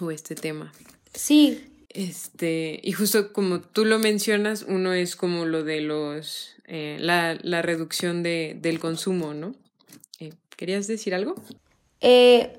[0.00, 0.72] o este tema.
[1.12, 1.64] Sí.
[1.88, 7.38] Este, y justo como tú lo mencionas, uno es como lo de los, eh, la,
[7.42, 9.54] la, reducción de, del consumo, ¿no?
[10.18, 11.36] Eh, ¿Querías decir algo?
[12.00, 12.58] Eh,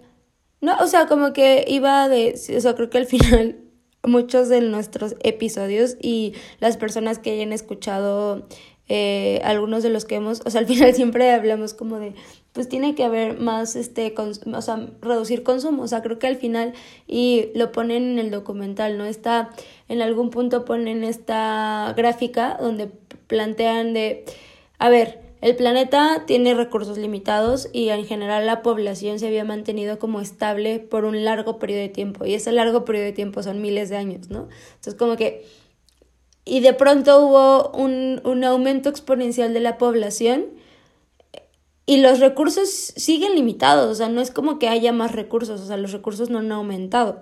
[0.62, 3.65] no, o sea, como que iba de, o sea, creo que al final
[4.06, 8.48] muchos de nuestros episodios y las personas que hayan escuchado
[8.88, 12.14] eh, algunos de los que hemos, o sea, al final siempre hablamos como de,
[12.54, 16.36] pues tiene que haber más, este, o sea, reducir consumo, o sea, creo que al
[16.36, 16.74] final,
[17.08, 19.06] y lo ponen en el documental, ¿no?
[19.06, 19.50] Está,
[19.90, 22.90] en algún punto ponen esta gráfica donde
[23.28, 24.24] plantean de,
[24.78, 30.00] a ver, el planeta tiene recursos limitados y en general la población se había mantenido
[30.00, 33.62] como estable por un largo periodo de tiempo y ese largo periodo de tiempo son
[33.62, 34.48] miles de años, ¿no?
[34.70, 35.46] Entonces como que...
[36.46, 40.48] Y de pronto hubo un, un aumento exponencial de la población
[41.86, 45.68] y los recursos siguen limitados, o sea, no es como que haya más recursos, o
[45.68, 47.22] sea, los recursos no han aumentado.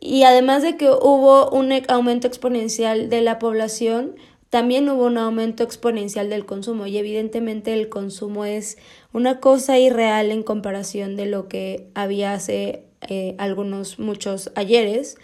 [0.00, 4.16] Y además de que hubo un aumento exponencial de la población,
[4.54, 8.78] también hubo un aumento exponencial del consumo y evidentemente el consumo es
[9.12, 15.16] una cosa irreal en comparación de lo que había hace eh, algunos, muchos ayeres.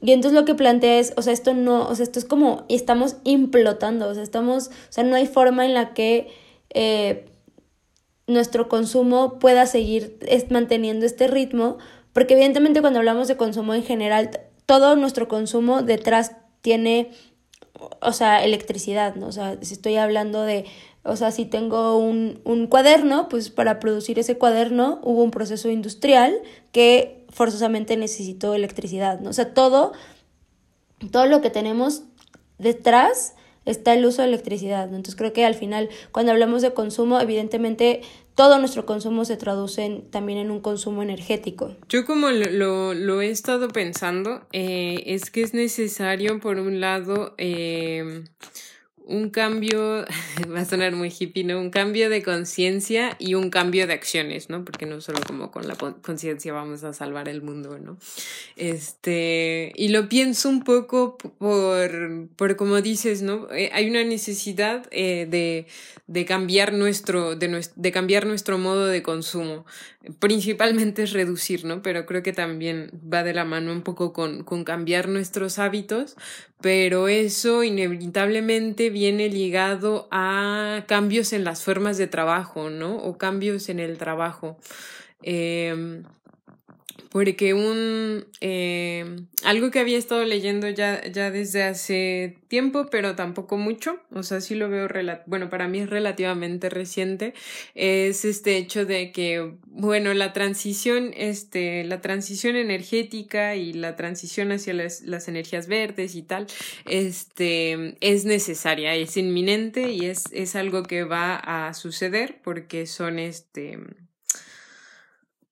[0.00, 2.64] Y entonces lo que plantea es, o sea, esto no, o sea, esto es como,
[2.68, 6.26] estamos implotando, o sea, estamos, o sea, no hay forma en la que
[6.70, 7.26] eh,
[8.26, 10.18] nuestro consumo pueda seguir
[10.50, 11.78] manteniendo este ritmo,
[12.12, 14.30] porque evidentemente cuando hablamos de consumo en general,
[14.66, 17.12] todo nuestro consumo detrás tiene
[18.00, 19.28] o sea, electricidad, ¿no?
[19.28, 20.64] O sea, si estoy hablando de,
[21.02, 25.70] o sea, si tengo un, un cuaderno, pues para producir ese cuaderno hubo un proceso
[25.70, 26.38] industrial
[26.72, 29.30] que forzosamente necesito electricidad, ¿no?
[29.30, 29.92] O sea, todo,
[31.10, 32.02] todo lo que tenemos
[32.58, 34.84] detrás está el uso de electricidad.
[34.84, 38.00] Entonces creo que al final, cuando hablamos de consumo, evidentemente
[38.38, 41.74] todo nuestro consumo se traduce también en un consumo energético.
[41.88, 47.34] Yo como lo, lo, he estado pensando, eh, es que es necesario, por un lado,
[47.36, 48.22] eh,
[49.08, 50.04] un cambio,
[50.54, 51.58] va a sonar muy hippie, ¿no?
[51.58, 54.64] Un cambio de conciencia y un cambio de acciones, ¿no?
[54.64, 57.96] Porque no solo como con la conciencia vamos a salvar el mundo, ¿no?
[58.56, 63.48] Este, y lo pienso un poco por, por como dices, ¿no?
[63.50, 65.66] Eh, hay una necesidad eh, de,
[66.06, 69.64] de cambiar nuestro, de, de cambiar nuestro modo de consumo.
[70.18, 71.82] Principalmente es reducir, ¿no?
[71.82, 76.16] Pero creo que también va de la mano un poco con, con cambiar nuestros hábitos,
[76.60, 82.96] pero eso inevitablemente viene ligado a cambios en las formas de trabajo, ¿no?
[82.96, 84.58] O cambios en el trabajo.
[85.22, 86.02] Eh,
[87.10, 89.04] porque un eh,
[89.44, 94.40] algo que había estado leyendo ya, ya desde hace tiempo, pero tampoco mucho, o sea,
[94.40, 94.88] sí lo veo,
[95.26, 97.34] bueno, para mí es relativamente reciente,
[97.74, 104.52] es este hecho de que, bueno, la transición, este, la transición energética y la transición
[104.52, 106.46] hacia las, las energías verdes y tal,
[106.86, 113.18] este, es necesaria, es inminente y es, es algo que va a suceder porque son,
[113.18, 113.78] este,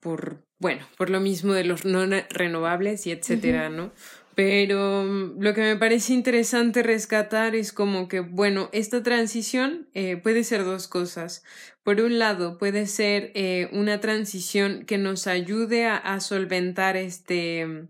[0.01, 3.93] por, bueno, por lo mismo de los no renovables y etcétera, ¿no?
[4.37, 10.19] Pero mm, lo que me parece interesante rescatar es como que, bueno, esta transición eh,
[10.19, 11.43] puede ser dos cosas.
[11.83, 17.89] Por un lado, puede ser eh, una transición que nos ayude a, solventar este, mm,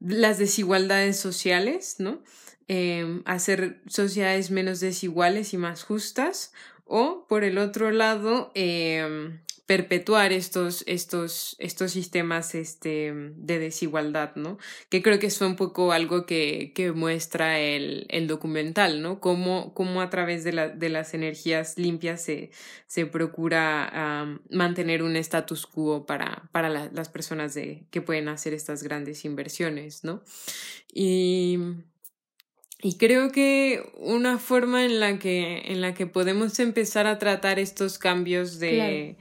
[0.00, 2.22] las desigualdades sociales, ¿no?
[2.68, 6.52] Eh, hacer sociedades menos desiguales y más justas.
[6.86, 14.58] O, por el otro lado, eh, perpetuar estos, estos, estos sistemas este, de desigualdad, ¿no?
[14.88, 19.20] Que creo que es un poco algo que, que muestra el, el, documental, ¿no?
[19.20, 22.50] Cómo, cómo a través de, de, las energías limpias se,
[22.86, 28.84] se procura mantener un status quo para, para las personas de, que pueden hacer estas
[28.84, 30.22] grandes inversiones, ¿no?
[30.94, 31.58] Y
[32.82, 37.58] y creo que una forma en la que, en la que podemos empezar a tratar
[37.58, 39.16] estos cambios de,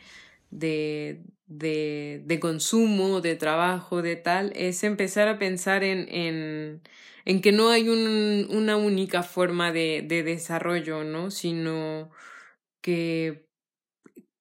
[0.59, 6.81] de, de, de, consumo, de trabajo, de tal, es empezar a pensar en, en,
[7.25, 11.31] en que no hay un, una única forma de, de desarrollo, ¿no?
[11.31, 12.09] Sino
[12.81, 13.47] que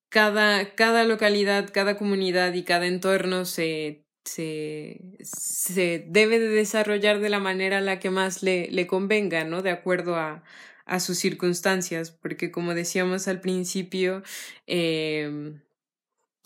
[0.08, 7.30] cada, cada localidad, cada comunidad y cada entorno se, se, se debe de desarrollar de
[7.30, 9.62] la manera a la que más le, le convenga, ¿no?
[9.62, 10.44] De acuerdo a,
[10.86, 14.22] a sus circunstancias, porque como decíamos al principio,
[14.66, 15.54] eh,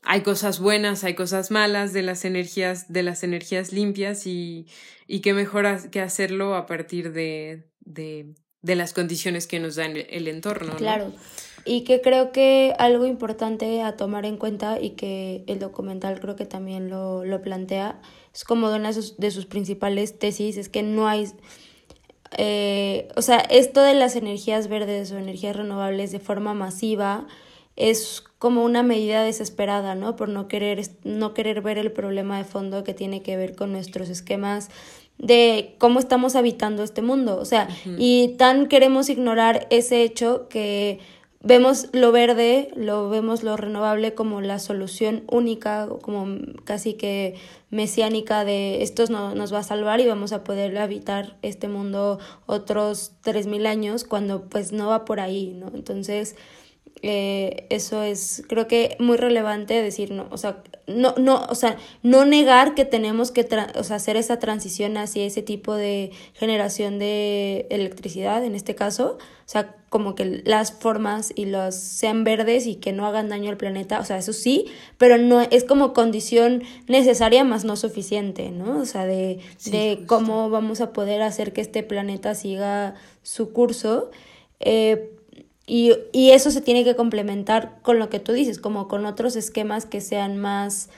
[0.02, 4.66] hay cosas buenas, hay cosas malas de las energías, de las energías limpias y,
[5.06, 9.86] y qué mejor que hacerlo a partir de, de, de las condiciones que nos da
[9.86, 10.76] el, entorno.
[10.76, 11.12] Claro.
[11.64, 16.36] Y que creo que algo importante a tomar en cuenta y que el documental creo
[16.36, 18.00] que también lo, lo plantea,
[18.34, 21.28] es como una de sus, sus principales tesis, es que no hay,
[22.36, 27.26] eh, o sea, esto de las energías verdes o energías renovables de forma masiva,
[27.78, 30.16] es como una medida desesperada, ¿no?
[30.16, 33.72] Por no querer, no querer ver el problema de fondo que tiene que ver con
[33.72, 34.68] nuestros esquemas
[35.16, 37.38] de cómo estamos habitando este mundo.
[37.38, 40.98] O sea, y tan queremos ignorar ese hecho que
[41.40, 46.26] vemos lo verde, lo vemos lo renovable como la solución única, como
[46.64, 47.36] casi que
[47.70, 52.18] mesiánica de esto no, nos va a salvar y vamos a poder habitar este mundo
[52.46, 55.70] otros tres mil años cuando pues no va por ahí, ¿no?
[55.74, 56.34] Entonces,
[57.02, 61.76] eh, eso es, creo que muy relevante decir, no, o sea, no, no, o sea,
[62.02, 63.46] no negar que tenemos que
[63.76, 69.18] o sea, hacer esa transición hacia ese tipo de generación de electricidad, en este caso,
[69.20, 73.50] o sea, como que las formas y los sean verdes y que no hagan daño
[73.50, 74.66] al planeta, o sea, eso sí,
[74.98, 78.80] pero no es como condición necesaria más no suficiente, ¿no?
[78.80, 84.10] O sea, de, de cómo vamos a poder hacer que este planeta siga su curso.
[84.60, 85.17] Eh,
[85.68, 89.36] y, y eso se tiene que complementar con lo que tú dices, como con otros
[89.36, 90.88] esquemas que sean más,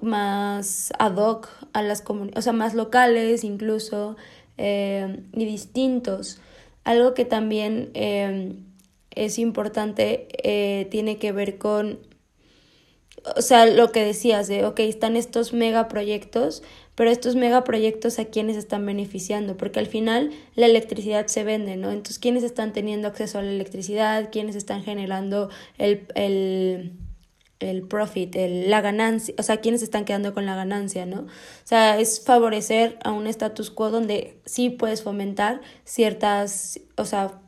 [0.00, 4.16] más ad hoc a las comunidades, o sea, más locales incluso
[4.56, 6.38] eh, y distintos.
[6.84, 8.54] Algo que también eh,
[9.10, 11.98] es importante eh, tiene que ver con,
[13.36, 16.62] o sea, lo que decías de, ok, están estos megaproyectos,
[16.94, 21.90] pero estos megaproyectos a quiénes están beneficiando, porque al final la electricidad se vende, ¿no?
[21.90, 24.30] Entonces, ¿quiénes están teniendo acceso a la electricidad?
[24.30, 26.92] ¿Quiénes están generando el, el
[27.60, 31.20] el profit, el, la ganancia, o sea, quienes están quedando con la ganancia, ¿no?
[31.20, 37.40] O sea, es favorecer a un status quo donde sí puedes fomentar ciertas, o sea,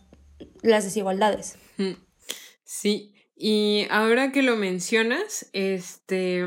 [0.63, 1.59] las desigualdades.
[2.65, 6.45] Sí, y ahora que lo mencionas, este,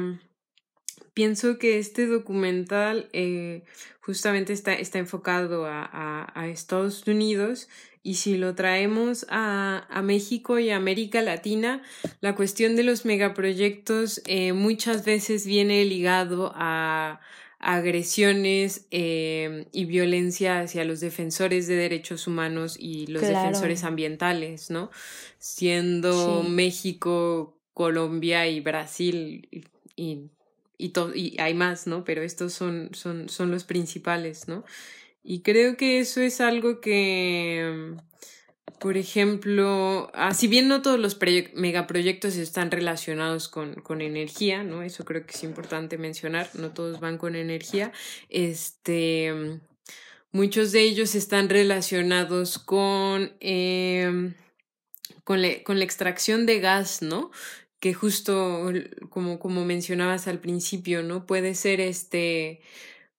[1.20, 3.64] pienso que este documental eh,
[4.00, 7.68] justamente está, está enfocado a, a, Estados Unidos
[8.04, 11.84] y si lo traemos a, a, México y a América Latina,
[12.22, 17.20] la cuestión de los megaproyectos eh, muchas veces viene ligado a
[17.60, 24.90] agresiones eh, y violencia hacia los defensores de derechos humanos y los defensores ambientales, ¿no?
[25.38, 29.50] Siendo México, Colombia y Brasil
[29.98, 30.30] y,
[30.80, 32.04] y, y, hay más, ¿no?
[32.04, 34.66] Pero estos son, son, son los principales, ¿no?
[35.22, 37.96] Y creo que eso es algo que
[38.80, 41.18] por ejemplo, ah, si bien no todos los
[41.54, 44.84] megaproyectos están relacionados con, con, energía, ¿no?
[44.84, 47.92] Eso creo que es importante mencionar, no todos van con energía.
[48.30, 49.60] Este,
[50.32, 54.34] muchos de ellos están relacionados con, eh,
[55.26, 57.32] con, con la extracción de gas, ¿no?
[57.80, 58.72] Que justo
[59.10, 61.26] como, como mencionabas al principio, ¿no?
[61.26, 62.62] Puede ser este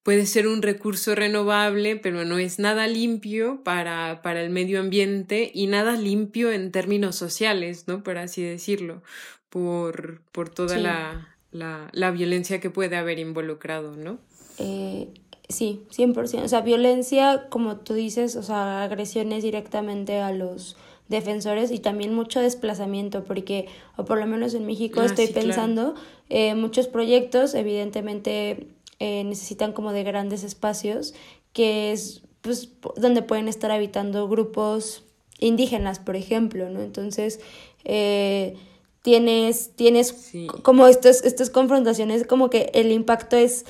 [0.03, 5.51] puede ser un recurso renovable, pero no es nada limpio para, para el medio ambiente
[5.53, 8.03] y nada limpio en términos sociales, ¿no?
[8.03, 9.03] Por así decirlo,
[9.51, 14.19] por, por toda la, la, la, violencia que puede haber involucrado, ¿no?
[14.59, 15.09] Eh,
[15.49, 16.45] sí, 100%.
[16.45, 20.77] O sea, violencia, como tú dices, o sea, agresiones directamente a los
[21.11, 25.95] defensores y también mucho desplazamiento, porque, o por lo menos en México ah, estoy pensando,
[26.31, 28.69] eh, muchos proyectos, evidentemente
[29.01, 31.13] eh, necesitan como de grandes espacios,
[31.53, 35.03] que es pues donde pueden estar habitando grupos
[35.41, 36.81] indígenas, por ejemplo, ¿no?
[36.81, 37.41] Entonces,
[37.85, 38.57] eh,
[39.03, 43.67] tienes, tienes como estos, estas confrontaciones, como que el impacto es,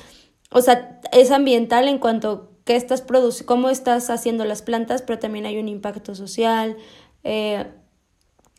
[0.50, 5.18] o sea, es ambiental en cuanto que estás produciendo, cómo estás haciendo las plantas, pero
[5.18, 6.76] también hay un impacto social.
[7.25, 7.67] Eh,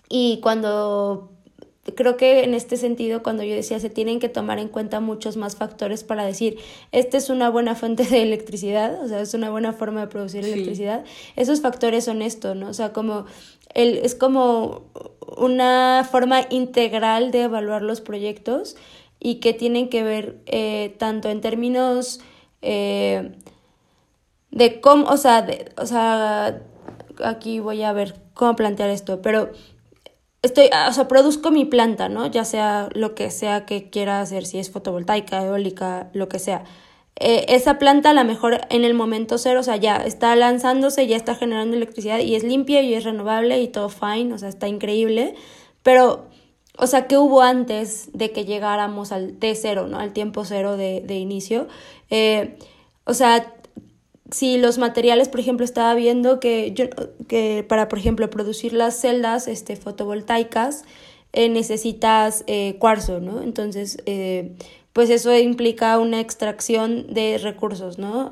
[0.10, 1.32] y cuando
[1.95, 5.36] creo que en este sentido, cuando yo decía, se tienen que tomar en cuenta muchos
[5.38, 6.58] más factores para decir,
[6.91, 10.45] esta es una buena fuente de electricidad, o sea, es una buena forma de producir
[10.45, 11.04] electricidad,
[11.36, 12.69] esos factores son esto, ¿no?
[12.69, 13.26] O sea, como
[13.74, 14.84] el, es como
[15.38, 18.76] una forma integral de evaluar los proyectos
[19.19, 22.21] y que tienen que ver eh, tanto en términos
[22.62, 23.32] eh,
[24.52, 25.47] de cómo, o sea,
[25.78, 26.62] o sea,
[27.24, 29.51] aquí voy a ver cómo plantear esto, pero
[30.41, 32.25] estoy, ah, o sea, produzco mi planta, ¿no?
[32.25, 36.63] Ya sea lo que sea que quiera hacer, si es fotovoltaica, eólica, lo que sea.
[37.17, 41.06] Eh, esa planta a lo mejor en el momento cero, o sea, ya está lanzándose,
[41.06, 44.49] ya está generando electricidad y es limpia y es renovable y todo fine, o sea,
[44.49, 45.36] está increíble,
[45.84, 46.25] pero,
[46.80, 49.99] o sea, ¿qué hubo antes de que llegáramos al T0, ¿no?
[49.99, 51.67] Al tiempo cero de, inicio?
[52.10, 52.58] Eh,
[53.04, 53.54] o sea,
[54.31, 56.85] si los materiales, por ejemplo, estaba viendo que, yo,
[57.27, 60.85] que para, por ejemplo, producir las celdas este, fotovoltaicas
[61.33, 63.41] eh, necesitas eh, cuarzo, ¿no?
[63.41, 64.53] Entonces, eh,
[64.93, 68.31] pues eso implica una extracción de recursos, ¿no?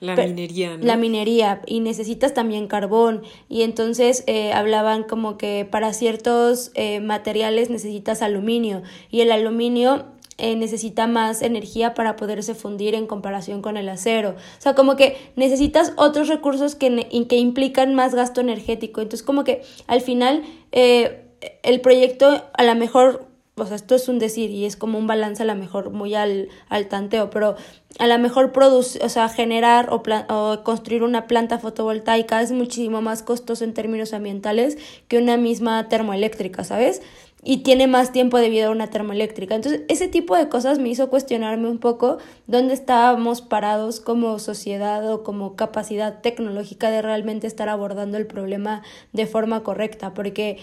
[0.00, 0.84] la minería, ¿no?
[0.84, 6.70] La minería, y necesitas también carbón, y entonces hablaban como que para ciertos
[7.02, 10.06] materiales necesitas aluminio, y el aluminio
[10.42, 14.30] eh, necesita más energía para poderse fundir en comparación con el acero.
[14.30, 19.00] O sea, como que necesitas otros recursos que, que implican más gasto energético.
[19.00, 21.26] Entonces, como que al final eh,
[21.62, 25.06] el proyecto a lo mejor, o sea, esto es un decir y es como un
[25.06, 27.54] balance a lo mejor muy al, al tanteo, pero
[28.00, 33.00] a lo mejor producir, o sea, generar o, o construir una planta fotovoltaica es muchísimo
[33.00, 34.76] más costoso en términos ambientales
[35.06, 37.00] que una misma termoeléctrica, ¿sabes?
[37.44, 39.56] Y tiene más tiempo de vida una termoeléctrica.
[39.56, 45.12] Entonces, ese tipo de cosas me hizo cuestionarme un poco dónde estábamos parados como sociedad
[45.12, 50.58] o como capacidad tecnológica de realmente estar abordando el problema de forma correcta, porque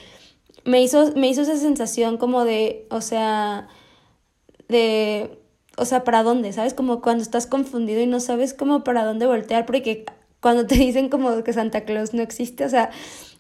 [0.64, 3.68] me hizo, me hizo esa sensación como de, o sea,
[4.70, 5.38] de,
[5.78, 6.54] o sea, ¿para dónde?
[6.54, 6.74] ¿Sabes?
[6.74, 10.06] Como cuando estás confundido y no sabes cómo para dónde voltear, porque
[10.40, 12.92] cuando te dicen como que Santa Claus no existe, o sea,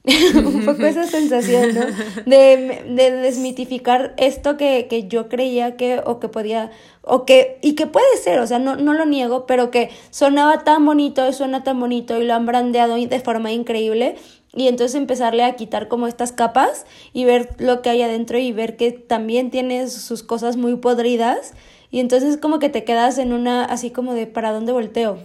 [0.35, 1.81] un poco esa sensación, ¿no?
[2.25, 7.73] De, de desmitificar esto que, que, yo creía que, o que podía, o que, y
[7.75, 11.63] que puede ser, o sea, no, no lo niego, pero que sonaba tan bonito, suena
[11.63, 14.15] tan bonito y lo han brandeado de forma increíble.
[14.53, 18.51] Y entonces empezarle a quitar como estas capas y ver lo que hay adentro y
[18.51, 21.53] ver que también tiene sus cosas muy podridas.
[21.91, 25.19] Y entonces como que te quedas en una, así como de, ¿para dónde volteo?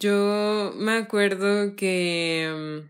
[0.00, 2.84] Yo me acuerdo que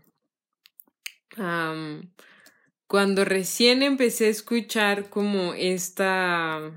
[2.87, 6.71] cuando recién empecé a escuchar como esta,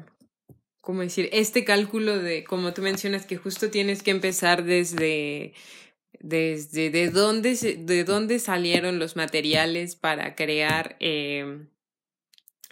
[0.80, 1.28] ¿cómo decir?
[1.32, 5.54] Este cálculo de, como tú mencionas, que justo tienes que empezar desde,
[6.20, 11.66] desde de dónde, de dónde salieron los materiales para crear eh,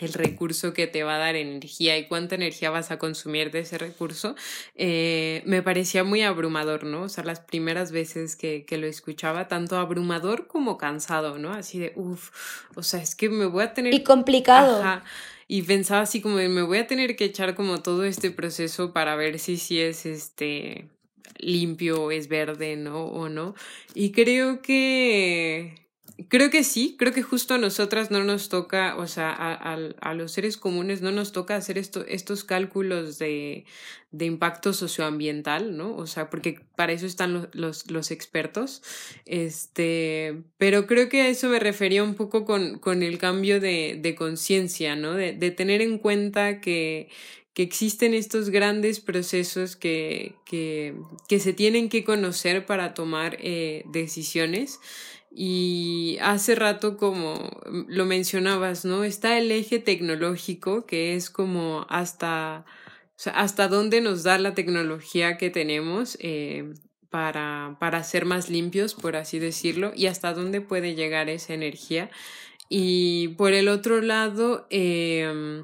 [0.00, 3.60] el recurso que te va a dar energía y cuánta energía vas a consumir de
[3.60, 4.34] ese recurso,
[4.74, 7.02] eh, me parecía muy abrumador, ¿no?
[7.02, 11.52] O sea, las primeras veces que, que lo escuchaba, tanto abrumador como cansado, ¿no?
[11.52, 12.30] Así de, uff,
[12.74, 13.94] o sea, es que me voy a tener...
[13.94, 14.80] Y complicado.
[14.80, 15.04] Ajá.
[15.46, 19.16] Y pensaba así como, me voy a tener que echar como todo este proceso para
[19.16, 20.88] ver si sí es este
[21.38, 23.06] limpio, es verde, ¿no?
[23.06, 23.56] O no.
[23.94, 25.74] Y creo que
[26.28, 30.14] Creo que sí, creo que justo a nosotras no nos toca, o sea, a, a,
[30.14, 33.64] los seres comunes no nos toca hacer esto, estos cálculos de,
[34.10, 35.96] de, impacto socioambiental, ¿no?
[35.96, 38.82] O sea, porque para eso están los, los, los, expertos.
[39.24, 43.98] Este, pero creo que a eso me refería un poco con, con el cambio de,
[44.00, 45.14] de conciencia, ¿no?
[45.14, 47.08] De, de tener en cuenta que,
[47.54, 50.94] que existen estos grandes procesos que, que,
[51.28, 54.80] que se tienen que conocer para tomar eh, decisiones
[55.30, 57.50] y hace rato, como
[57.88, 59.04] lo mencionabas, ¿no?
[59.04, 62.64] Está el eje tecnológico, que es como hasta,
[63.32, 66.74] hasta dónde nos da la tecnología que tenemos eh,
[67.10, 72.10] para, para ser más limpios, por así decirlo, y hasta dónde puede llegar esa energía.
[72.68, 75.62] Y por el otro lado, eh,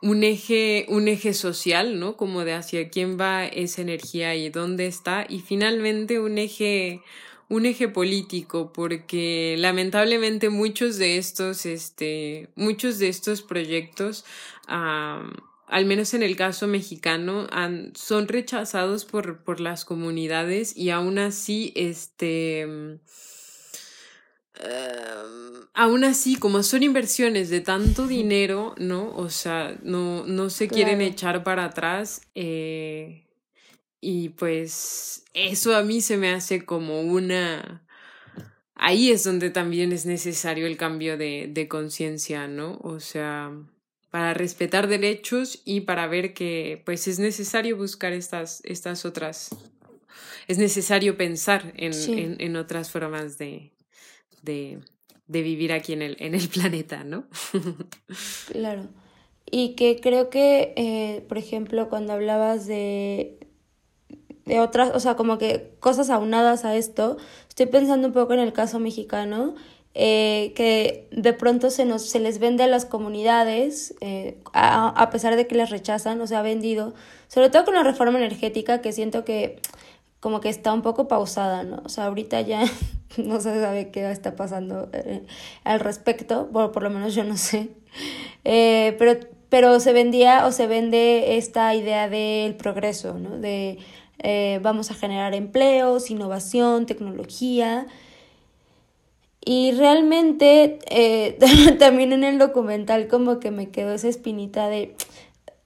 [0.00, 2.16] un eje, un eje social, ¿no?
[2.16, 5.26] Como de hacia quién va esa energía y dónde está.
[5.28, 7.02] Y finalmente un eje,
[7.48, 14.24] un eje político, porque lamentablemente muchos de estos, este, muchos de estos proyectos,
[14.66, 21.18] al menos en el caso mexicano, han, son rechazados por, por las comunidades y aún
[21.18, 22.98] así, este,
[25.74, 29.14] aún así, como son inversiones de tanto dinero, ¿no?
[29.16, 32.20] O sea, no, no se quieren echar para atrás.
[32.34, 33.27] Eh,
[34.00, 37.84] y pues eso a mí se me hace como una...
[38.74, 42.78] Ahí es donde también es necesario el cambio de, de conciencia, ¿no?
[42.82, 43.52] O sea,
[44.10, 49.50] para respetar derechos y para ver que pues es necesario buscar estas, estas otras...
[50.46, 53.72] Es necesario pensar en, en, en otras formas de,
[54.42, 54.80] de,
[55.26, 57.26] de, vivir aquí en el, en el planeta, ¿no?
[58.52, 58.88] claro.
[59.50, 63.37] Y que creo que, eh, por ejemplo, cuando hablabas de
[64.48, 67.18] de otras, o sea, como que cosas aunadas a esto,
[67.48, 69.54] estoy pensando un poco en el caso mexicano,
[69.94, 75.10] eh, que de pronto se, nos, se les vende a las comunidades, eh, a, a,
[75.10, 76.94] pesar de que las rechazan, o sea, ha vendido,
[77.28, 79.60] sobre todo con la reforma energética, que siento que
[80.20, 81.82] como que está un poco pausada, ¿no?
[81.84, 82.62] O sea, ahorita ya
[83.18, 85.24] no se sabe qué está pasando eh,
[85.64, 87.68] al respecto, por, por lo menos yo no sé,
[88.44, 89.18] pero,
[89.50, 93.38] pero se vendía o se vende esta idea del progreso, ¿no?
[93.38, 93.78] De
[94.18, 97.86] eh, vamos a generar empleos, innovación, tecnología.
[99.44, 101.38] Y realmente eh,
[101.78, 104.94] también en el documental como que me quedó esa espinita de...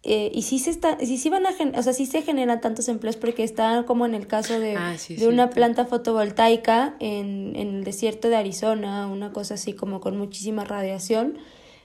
[0.04, 2.88] Eh, y si se está, si sí van a o sea, sí se generan tantos
[2.88, 7.76] empleos porque está como en el caso de, ah, de una planta fotovoltaica en, en
[7.76, 11.38] el desierto de Arizona, una cosa así como con muchísima radiación,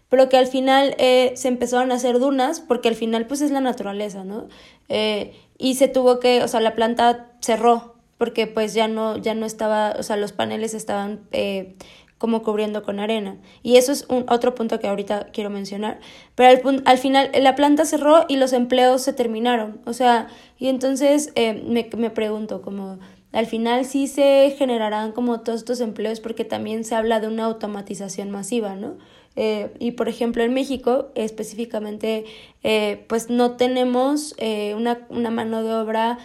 [0.10, 3.52] pero que al final eh, se empezaron a hacer dunas porque al final pues es
[3.52, 4.48] la naturaleza, ¿no?
[4.90, 9.34] Eh, y se tuvo que, o sea, la planta cerró porque pues ya no, ya
[9.36, 11.76] no estaba, o sea, los paneles estaban eh,
[12.18, 13.38] como cubriendo con arena.
[13.62, 16.00] Y eso es un otro punto que ahorita quiero mencionar.
[16.36, 19.82] Pero al, al final la planta cerró y los empleos se terminaron.
[19.86, 20.28] O sea,
[20.58, 23.00] y entonces eh, me, me pregunto como
[23.34, 27.46] al final sí se generarán como todos estos empleos porque también se habla de una
[27.46, 28.98] automatización masiva, ¿no?
[29.40, 32.26] Eh, y por ejemplo en México específicamente
[32.64, 36.18] eh, pues no tenemos eh, una, una, mano de obra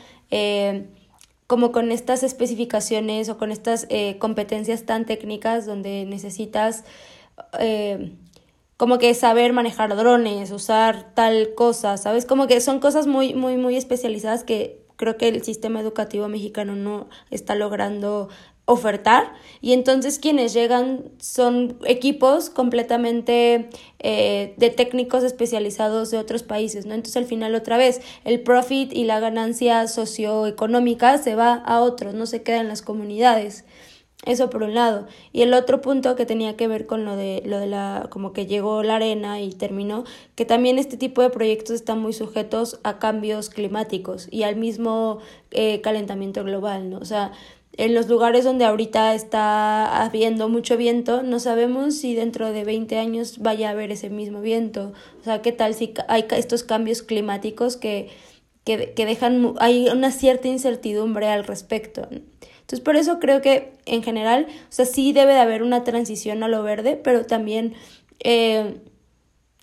[1.46, 3.86] como con estas especificaciones o con estas
[4.18, 6.84] competencias tan técnicas donde necesitas
[8.78, 12.24] como que saber manejar drones, usar tal cosa, ¿sabes?
[12.24, 16.76] Como que son cosas muy, muy, muy especializadas que creo que el sistema educativo mexicano
[16.76, 18.30] no está logrando
[18.64, 26.86] ofertar y entonces quienes llegan son equipos completamente eh, de técnicos especializados de otros países,
[26.86, 26.94] ¿no?
[26.94, 32.14] Entonces al final otra vez el profit y la ganancia socioeconómica se va a otros,
[32.14, 33.64] no se queda en las comunidades.
[34.24, 35.08] Eso por un lado.
[35.32, 38.32] Y el otro punto que tenía que ver con lo de, lo de la, como
[38.32, 40.04] que llegó la arena y terminó,
[40.36, 45.18] que también este tipo de proyectos están muy sujetos a cambios climáticos y al mismo
[45.50, 46.98] eh, calentamiento global, ¿no?
[46.98, 47.32] O sea,
[47.76, 52.98] en los lugares donde ahorita está habiendo mucho viento, no sabemos si dentro de 20
[52.98, 54.92] años vaya a haber ese mismo viento.
[55.20, 58.10] O sea, ¿qué tal si hay estos cambios climáticos que,
[58.64, 62.08] que, que dejan, hay una cierta incertidumbre al respecto?
[62.10, 66.42] Entonces, por eso creo que en general, o sea, sí debe de haber una transición
[66.42, 67.74] a lo verde, pero también
[68.20, 68.80] eh,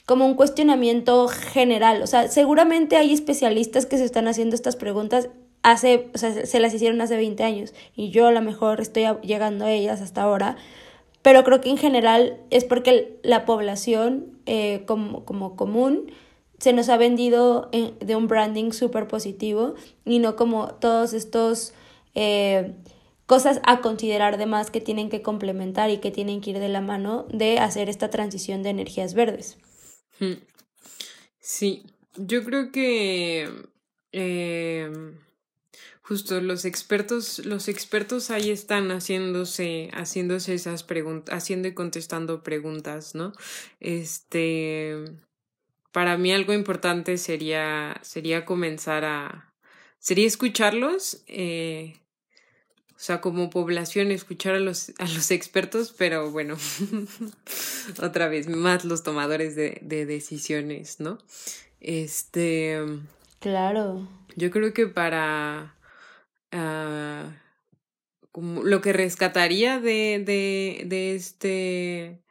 [0.06, 2.02] como un cuestionamiento general.
[2.02, 5.30] O sea, seguramente hay especialistas que se están haciendo estas preguntas
[5.64, 9.06] hace, o sea, se las hicieron hace 20 años y yo a lo mejor estoy
[9.22, 10.58] llegando a ellas hasta ahora,
[11.22, 16.12] pero creo que en general es porque la población eh, como, como común
[16.60, 21.74] se nos ha vendido de un branding súper positivo y no como todos estos
[22.16, 22.76] eh,
[23.26, 26.68] cosas a considerar de más que tienen que complementar y que tienen que ir de
[26.68, 29.58] la mano de hacer esta transición de energías verdes.
[30.20, 30.34] Hmm.
[31.40, 31.84] Sí,
[32.18, 33.50] yo creo que
[34.12, 34.92] eh,
[36.10, 43.14] justo los expertos, los expertos ahí están haciéndose, haciéndose esas preguntas, haciendo y contestando preguntas,
[43.14, 43.32] ¿no?
[43.80, 44.96] Este,
[45.92, 49.54] para mí algo importante sería, sería comenzar a,
[50.00, 51.94] sería escucharlos, eh,
[52.96, 56.58] o sea, como población, escuchar a los, a los expertos, pero bueno,
[58.02, 61.20] otra vez, más los tomadores de, de decisiones, ¿no?
[61.80, 62.80] Este.
[63.40, 64.10] Claro.
[64.36, 65.76] Yo creo que para
[66.52, 67.32] Ah,
[68.34, 72.22] lo que rescataría de, de, este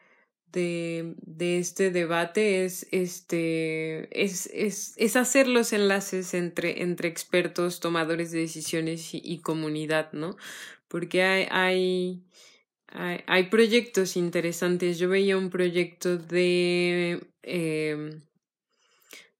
[0.52, 7.80] de, de, este debate es este es, es, es, hacer los enlaces entre, entre expertos,
[7.80, 10.36] tomadores de decisiones y, comunidad, ¿no?
[10.88, 12.24] Porque hay, hay,
[13.26, 14.98] hay, proyectos interesantes.
[14.98, 18.18] Yo veía un proyecto de eh,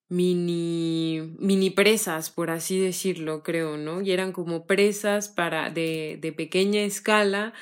[0.08, 4.00] mini, mini presas, por así decirlo, creo, ¿no?
[4.00, 7.52] Y eran como presas para, de, de pequeña escala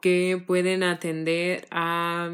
[0.00, 2.28] que pueden atender a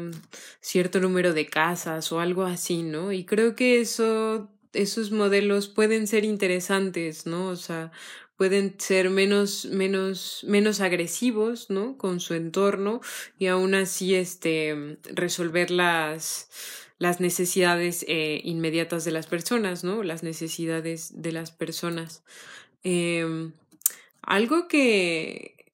[0.59, 3.11] cierto número de casas o algo así, ¿no?
[3.13, 7.47] Y creo que eso, esos modelos pueden ser interesantes, ¿no?
[7.47, 7.91] O sea,
[8.37, 11.97] pueden ser menos, menos, menos agresivos, ¿no?
[11.97, 13.01] Con su entorno
[13.37, 16.49] y aún así, este, resolver las,
[16.99, 20.03] las necesidades eh, inmediatas de las personas, ¿no?
[20.03, 22.23] Las necesidades de las personas.
[22.83, 23.49] Eh,
[24.21, 25.73] algo que,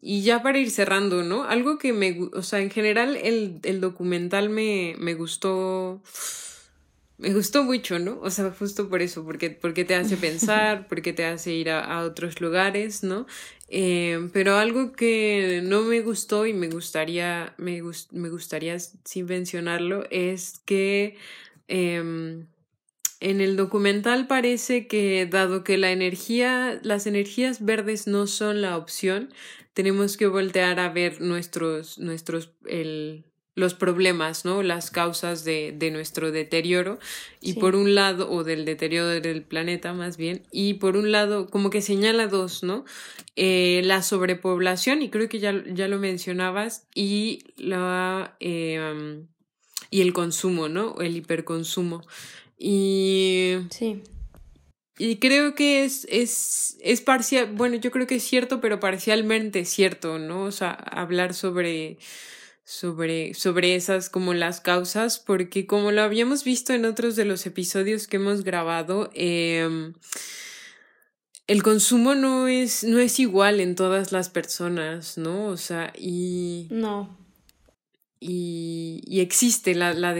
[0.00, 1.44] y ya para ir cerrando, ¿no?
[1.44, 6.02] Algo que me, o sea, en general el, el documental me, me gustó
[7.18, 8.18] me gustó mucho, ¿no?
[8.20, 12.02] O sea, justo por eso, porque, porque te hace pensar, porque te hace ir a,
[12.04, 13.26] otros lugares, ¿no?
[13.68, 20.04] Eh, pero algo que no me gustó y me gustaría, me, me gustaría sin mencionarlo
[20.10, 21.16] es que
[21.68, 22.46] em,
[23.20, 28.76] en el documental parece que dado que la energía, las energías verdes no son la
[28.76, 29.32] opción,
[29.72, 33.24] tenemos que voltear a ver nuestros, nuestros, el,
[33.56, 34.62] los problemas, ¿no?
[34.62, 37.00] Las causas de, de nuestro deterioro
[37.40, 41.48] y por un lado, o del deterioro del planeta más bien, y por un lado,
[41.48, 42.84] como que señala dos, ¿no?
[43.34, 49.24] Eh, la sobrepoblación, y creo que ya, ya lo mencionabas, y la eh,
[49.90, 51.00] y el consumo, ¿no?
[51.00, 52.02] El hiperconsumo.
[52.58, 53.54] Y.
[53.70, 54.02] Sí.
[54.98, 59.66] Y creo que es, es, es parcial, bueno, yo creo que es cierto, pero parcialmente
[59.66, 60.44] cierto, ¿no?
[60.44, 61.98] O sea, hablar sobre
[62.66, 67.46] sobre, sobre esas como las causas, porque como lo habíamos visto en otros de los
[67.46, 69.92] episodios que hemos grabado, eh,
[71.46, 75.46] el consumo no es, no es igual en todas las personas, ¿no?
[75.46, 76.66] O sea, y...
[76.70, 77.16] No.
[78.18, 80.12] Y, y existe la, la,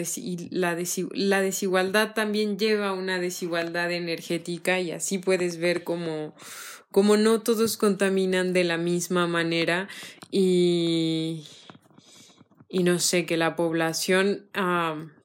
[0.51, 0.77] la,
[1.15, 6.35] la desigualdad también lleva a una desigualdad energética y así puedes ver como,
[6.93, 9.89] como no todos contaminan de la misma manera
[10.31, 11.43] y,
[12.69, 14.47] y no sé, que la población,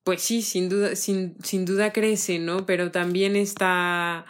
[0.03, 2.65] pues sí, sin duda, sin, sin duda crece, ¿no?
[2.65, 4.25] Pero también está...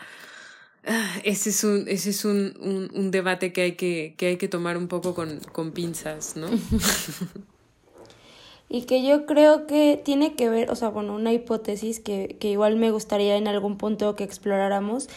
[0.83, 4.37] Ah, ese es un, ese es un, un, un, debate que hay que, que hay
[4.37, 6.47] que tomar un poco con, con pinzas, ¿no?
[8.67, 12.49] y que yo creo que tiene que ver, o sea, bueno, una hipótesis que, que
[12.49, 15.07] igual me gustaría en algún punto que exploráramos,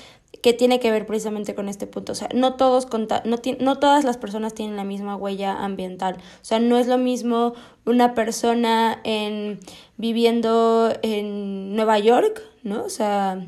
[0.43, 2.13] que tiene que ver precisamente con este punto.
[2.13, 2.89] O sea, no, todos
[3.25, 6.17] no, no todas las personas tienen la misma huella ambiental.
[6.17, 7.55] O sea, no es lo mismo
[7.85, 9.61] una persona en,
[9.97, 12.85] viviendo en Nueva York, ¿no?
[12.85, 13.47] O sea,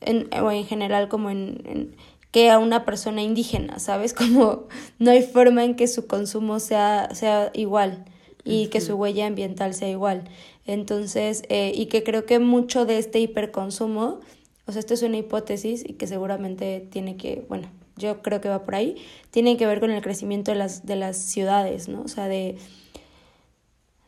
[0.00, 1.96] en, o en general como en,
[2.30, 4.14] que a una persona indígena, ¿sabes?
[4.14, 8.04] Como no hay forma en que su consumo sea, sea igual
[8.44, 10.24] y que su huella ambiental sea igual.
[10.66, 14.20] Entonces, eh, y que creo que mucho de este hiperconsumo
[14.68, 18.50] o sea, esto es una hipótesis y que seguramente tiene que, bueno, yo creo que
[18.50, 18.96] va por ahí,
[19.30, 22.02] tienen que ver con el crecimiento de las, de las ciudades, ¿no?
[22.02, 22.58] O sea, de,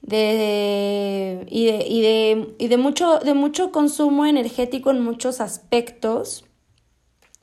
[0.02, 6.44] de, y, de, y, de, y de, mucho, de mucho consumo energético en muchos aspectos,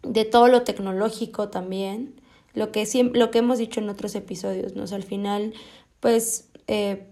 [0.03, 2.21] de todo lo tecnológico también,
[2.53, 4.83] lo que, lo que hemos dicho en otros episodios, ¿no?
[4.83, 5.55] Al final,
[5.99, 6.49] pues...
[6.67, 7.07] Eh,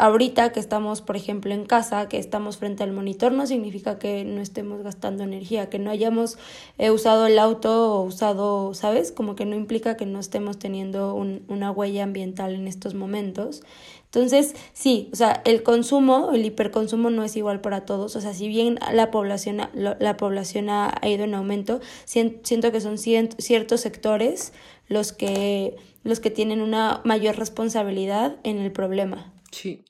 [0.00, 4.24] ahorita que estamos, por ejemplo, en casa, que estamos frente al monitor, no significa que
[4.24, 6.38] no estemos gastando energía, que no hayamos
[6.78, 9.12] eh, usado el auto o usado, ¿sabes?
[9.12, 13.62] Como que no implica que no estemos teniendo un, una huella ambiental en estos momentos.
[14.06, 18.16] Entonces, sí, o sea, el consumo, el hiperconsumo no es igual para todos.
[18.16, 22.96] O sea, si bien la población, la, población ha, ido en aumento, siento que son
[22.98, 24.52] ciertos sectores
[24.88, 29.32] los que, los que tienen una mayor responsabilidad en el problema.
[29.52, 29.84] Sí.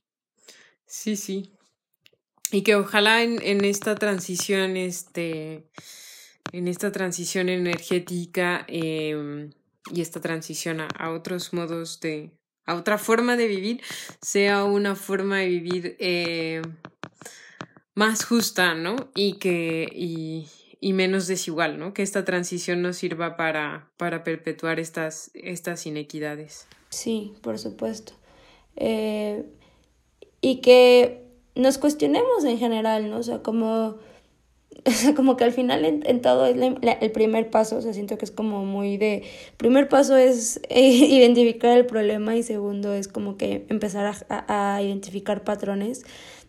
[0.90, 1.52] Sí, sí.
[2.50, 5.70] Y que ojalá en, en esta transición, este,
[6.52, 9.52] en esta transición energética em,
[9.94, 12.32] y esta transición a, otros modos de,
[12.66, 13.80] a otra forma de vivir,
[14.20, 16.60] sea una forma de vivir eh,
[17.94, 18.96] más justa, ¿no?
[19.14, 20.48] Y que, y,
[20.80, 21.94] y, menos desigual, ¿no?
[21.94, 26.66] Que esta transición nos sirva para, para perpetuar estas, estas inequidades.
[26.88, 28.14] Sí, por supuesto.
[28.74, 29.44] Eh,
[30.40, 31.24] y que
[31.54, 33.18] nos cuestionemos en general, ¿no?
[33.18, 33.96] O sea, como,
[35.16, 38.30] como que al final en, todo es el primer paso, o sea, siento que es
[38.30, 39.24] como muy de,
[39.56, 45.44] primer paso es identificar el problema y segundo es como que empezar a, a identificar
[45.44, 46.04] patrones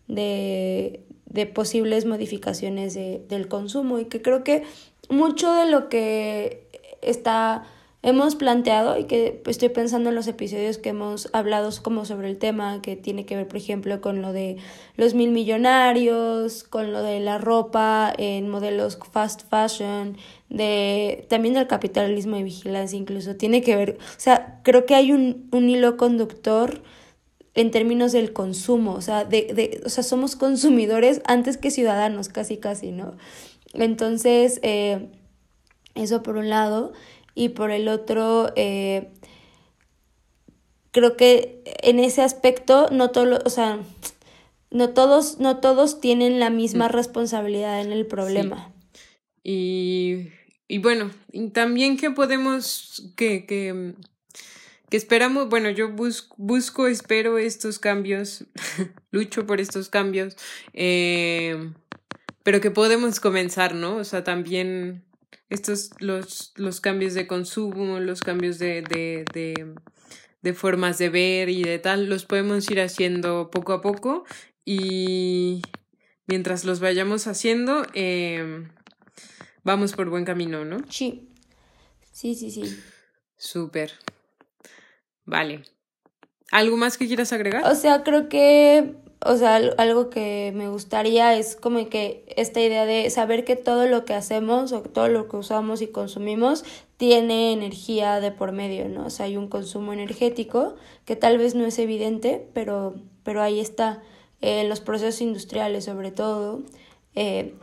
[0.08, 4.64] de, de posibles modificaciones de, del consumo y que creo que
[5.10, 6.68] mucho de lo que
[7.02, 7.64] está
[8.04, 12.38] hemos planteado y que estoy pensando en los episodios que hemos hablado como sobre el
[12.38, 14.58] tema que tiene que ver por ejemplo con lo de
[14.98, 20.18] los mil millonarios, con lo de la ropa en modelos fast fashion,
[20.50, 25.12] de también del capitalismo y vigilancia incluso tiene que ver, o sea, creo que hay
[25.12, 26.82] un, un hilo conductor
[27.54, 32.30] en términos del consumo, o sea, de, de, o sea, somos consumidores antes que ciudadanos,
[32.30, 33.16] casi casi, ¿no?
[33.74, 35.10] Entonces, eh,
[35.96, 36.94] eso por un lado
[37.36, 39.10] y por el otro, eh,
[40.92, 43.80] creo que en ese aspecto no todo, o sea,
[44.70, 48.72] no todos, no todos tienen la misma responsabilidad en el problema.
[49.44, 50.30] Y,
[50.68, 51.12] y bueno,
[51.54, 53.96] también que podemos, que, que,
[54.90, 58.46] que esperamos, bueno, yo busco, busco, espero estos cambios,
[59.12, 60.38] lucho por estos cambios,
[60.74, 61.72] eh,
[62.44, 63.98] pero que podemos comenzar, ¿no?
[63.98, 65.04] O sea, también
[65.52, 69.76] estos, los, los cambios de consumo, los cambios de, de, de,
[70.42, 74.24] de formas de ver y de tal, los podemos ir haciendo poco a poco
[74.64, 75.62] y
[76.26, 78.66] mientras los vayamos haciendo, eh,
[79.64, 80.78] vamos por buen camino, ¿no?
[80.90, 81.30] Sí,
[82.14, 82.80] sí, sí, sí.
[83.36, 83.92] Súper.
[85.26, 85.64] Vale.
[86.52, 87.66] ¿Algo más que quieras agregar?
[87.66, 92.86] O sea, creo que o sea, algo que me gustaría es como que esta idea
[92.86, 96.64] de saber que todo lo que hacemos o todo lo que usamos y consumimos
[96.98, 99.06] tiene energía de por medio, ¿no?
[99.06, 103.60] O sea, hay un consumo energético que tal vez no es evidente, pero, pero ahí
[103.60, 104.02] está,
[104.42, 106.62] en los procesos industriales sobre todo.
[107.14, 107.56] Eh,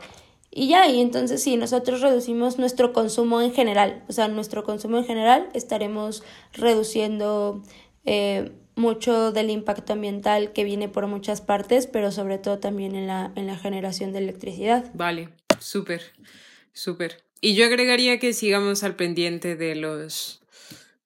[0.51, 4.97] y ya, y entonces si nosotros reducimos nuestro consumo en general, o sea, nuestro consumo
[4.97, 7.61] en general, estaremos reduciendo
[8.05, 13.07] eh, mucho del impacto ambiental que viene por muchas partes, pero sobre todo también en
[13.07, 14.89] la, en la generación de electricidad.
[14.93, 16.01] Vale, súper,
[16.73, 17.23] súper.
[17.41, 20.39] Y yo agregaría que sigamos al pendiente de los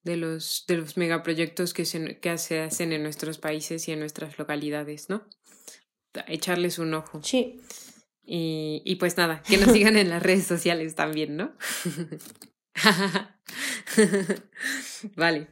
[0.04, 4.00] de los, de los megaproyectos que se, que se hacen en nuestros países y en
[4.00, 5.26] nuestras localidades, ¿no?
[6.26, 7.20] Echarles un ojo.
[7.22, 7.60] Sí.
[8.26, 11.52] Y, y pues nada, que nos sigan en las redes sociales también, ¿no?
[15.16, 15.48] vale.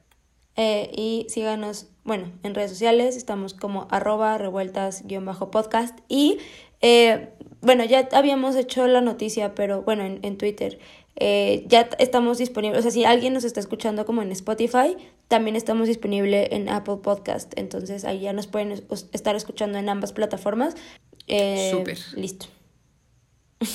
[0.56, 6.38] Eh, y síganos, bueno, en redes sociales, estamos como arroba revueltas-podcast y
[6.80, 7.28] eh,
[7.60, 10.78] bueno, ya habíamos hecho la noticia, pero bueno, en, en Twitter.
[11.16, 14.96] Eh, ya estamos disponibles, o sea, si alguien nos está escuchando como en Spotify,
[15.28, 18.72] también estamos disponibles en Apple Podcast, entonces ahí ya nos pueden
[19.12, 20.74] estar escuchando en ambas plataformas.
[21.28, 21.98] Eh, Súper.
[22.16, 22.46] Listo.